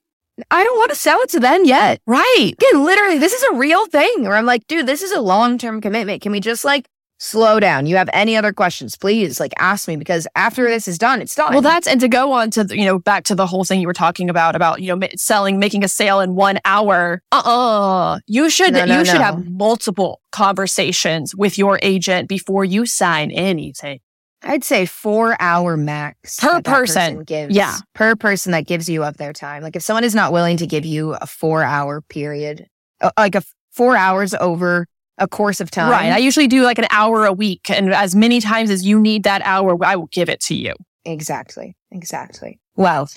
[0.50, 2.02] I don't want to sell it to them yet.
[2.08, 2.54] Right.
[2.54, 5.60] Again, literally, this is a real thing where I'm like, dude, this is a long
[5.60, 6.24] term commitment.
[6.24, 6.88] Can we just like
[7.24, 7.86] slow down.
[7.86, 11.36] You have any other questions, please like ask me because after this is done, it's
[11.36, 11.54] done.
[11.54, 13.88] Well, that's, and to go on to, you know, back to the whole thing you
[13.88, 17.22] were talking about, about, you know, selling, making a sale in one hour.
[17.32, 18.20] Uh-uh.
[18.28, 23.32] You should, no, no, you should have multiple conversations with your agent before you sign
[23.32, 24.00] anything.
[24.46, 26.66] I'd say four hour max per person.
[26.66, 27.24] person.
[27.24, 27.78] gives, yeah.
[27.96, 29.64] Per person that gives you of their time.
[29.64, 32.68] Like if someone is not willing to give you a four hour period,
[33.00, 34.88] uh, like a four hours over
[35.18, 35.92] a course of time.
[35.92, 36.12] Right.
[36.12, 37.70] I usually do like an hour a week.
[37.70, 40.74] And as many times as you need that hour, I will give it to you.
[41.06, 41.76] Exactly.
[41.92, 42.60] Exactly.
[42.76, 43.10] Well,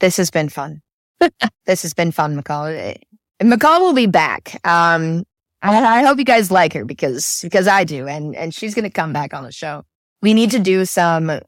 [0.00, 0.82] this has been fun.
[1.66, 2.96] this has been fun, Mical.
[3.42, 4.60] Mical will be back.
[4.66, 5.24] Um,
[5.62, 8.06] I, I hope you guys like her because, because I do.
[8.06, 9.84] And, and she's going to come back on the show.
[10.22, 11.40] We need to do some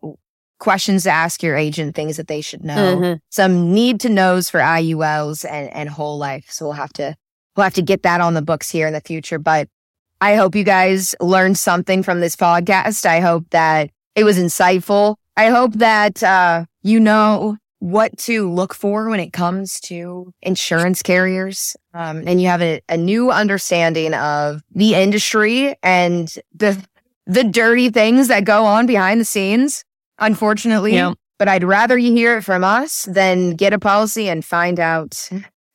[0.59, 3.15] questions to ask your agent, things that they should know, mm-hmm.
[3.31, 6.47] some need to knows for IULs and, and whole life.
[6.51, 7.17] So we'll have to
[7.57, 9.39] We'll have to get that on the books here in the future.
[9.39, 9.69] But
[10.21, 13.05] I hope you guys learned something from this podcast.
[13.05, 15.17] I hope that it was insightful.
[15.37, 21.03] I hope that uh, you know what to look for when it comes to insurance
[21.03, 21.75] carriers.
[21.93, 26.81] Um, and you have a, a new understanding of the industry and the
[27.27, 29.85] the dirty things that go on behind the scenes,
[30.19, 30.95] unfortunately.
[30.95, 31.15] Yeah.
[31.39, 35.29] But I'd rather you hear it from us than get a policy and find out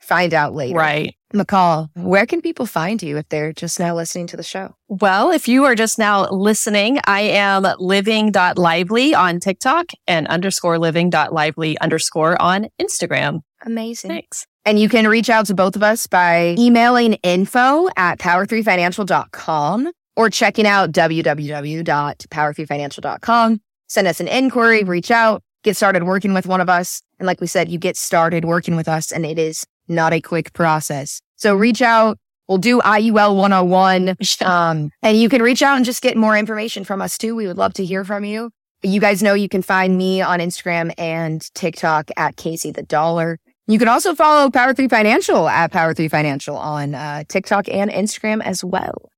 [0.07, 0.77] find out later.
[0.77, 1.13] Right.
[1.33, 4.73] Mical, where can people find you if they're just now listening to the show?
[4.87, 11.77] Well, if you are just now listening, I am living.lively on TikTok and underscore living.lively
[11.79, 13.41] underscore on Instagram.
[13.65, 14.09] Amazing.
[14.09, 14.47] Thanks.
[14.63, 20.29] And you can reach out to both of us by emailing info at power3financial.com or
[20.29, 23.61] checking out www.power3financial.com.
[23.89, 27.01] Send us an inquiry, reach out, get started working with one of us.
[27.19, 30.21] And like we said, you get started working with us and it is not a
[30.21, 31.21] quick process.
[31.35, 32.17] So reach out.
[32.47, 34.15] We'll do IUL 101.
[34.41, 37.35] Um, and you can reach out and just get more information from us too.
[37.35, 38.51] We would love to hear from you.
[38.83, 43.39] You guys know you can find me on Instagram and TikTok at Casey the Dollar.
[43.65, 47.91] You can also follow Power 3 Financial at Power 3 Financial on uh, TikTok and
[47.91, 49.09] Instagram as well.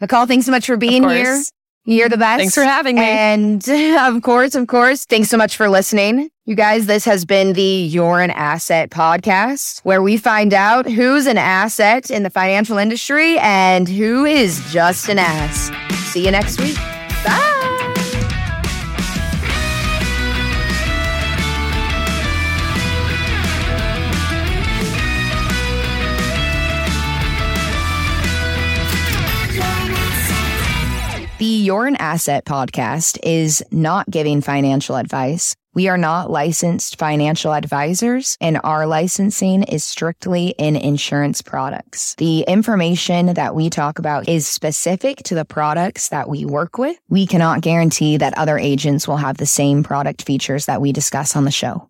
[0.00, 1.42] Mical, thanks so much for being here.
[1.86, 2.38] You're the best.
[2.38, 3.02] Thanks for having me.
[3.02, 6.30] And of course, of course, thanks so much for listening.
[6.46, 11.26] You guys, this has been the You're an Asset podcast where we find out who's
[11.26, 15.70] an asset in the financial industry and who is just an ass.
[16.12, 16.76] See you next week.
[17.24, 17.50] Bye.
[31.36, 35.56] The You're an Asset podcast is not giving financial advice.
[35.74, 42.14] We are not licensed financial advisors, and our licensing is strictly in insurance products.
[42.18, 46.96] The information that we talk about is specific to the products that we work with.
[47.08, 51.34] We cannot guarantee that other agents will have the same product features that we discuss
[51.34, 51.82] on the show.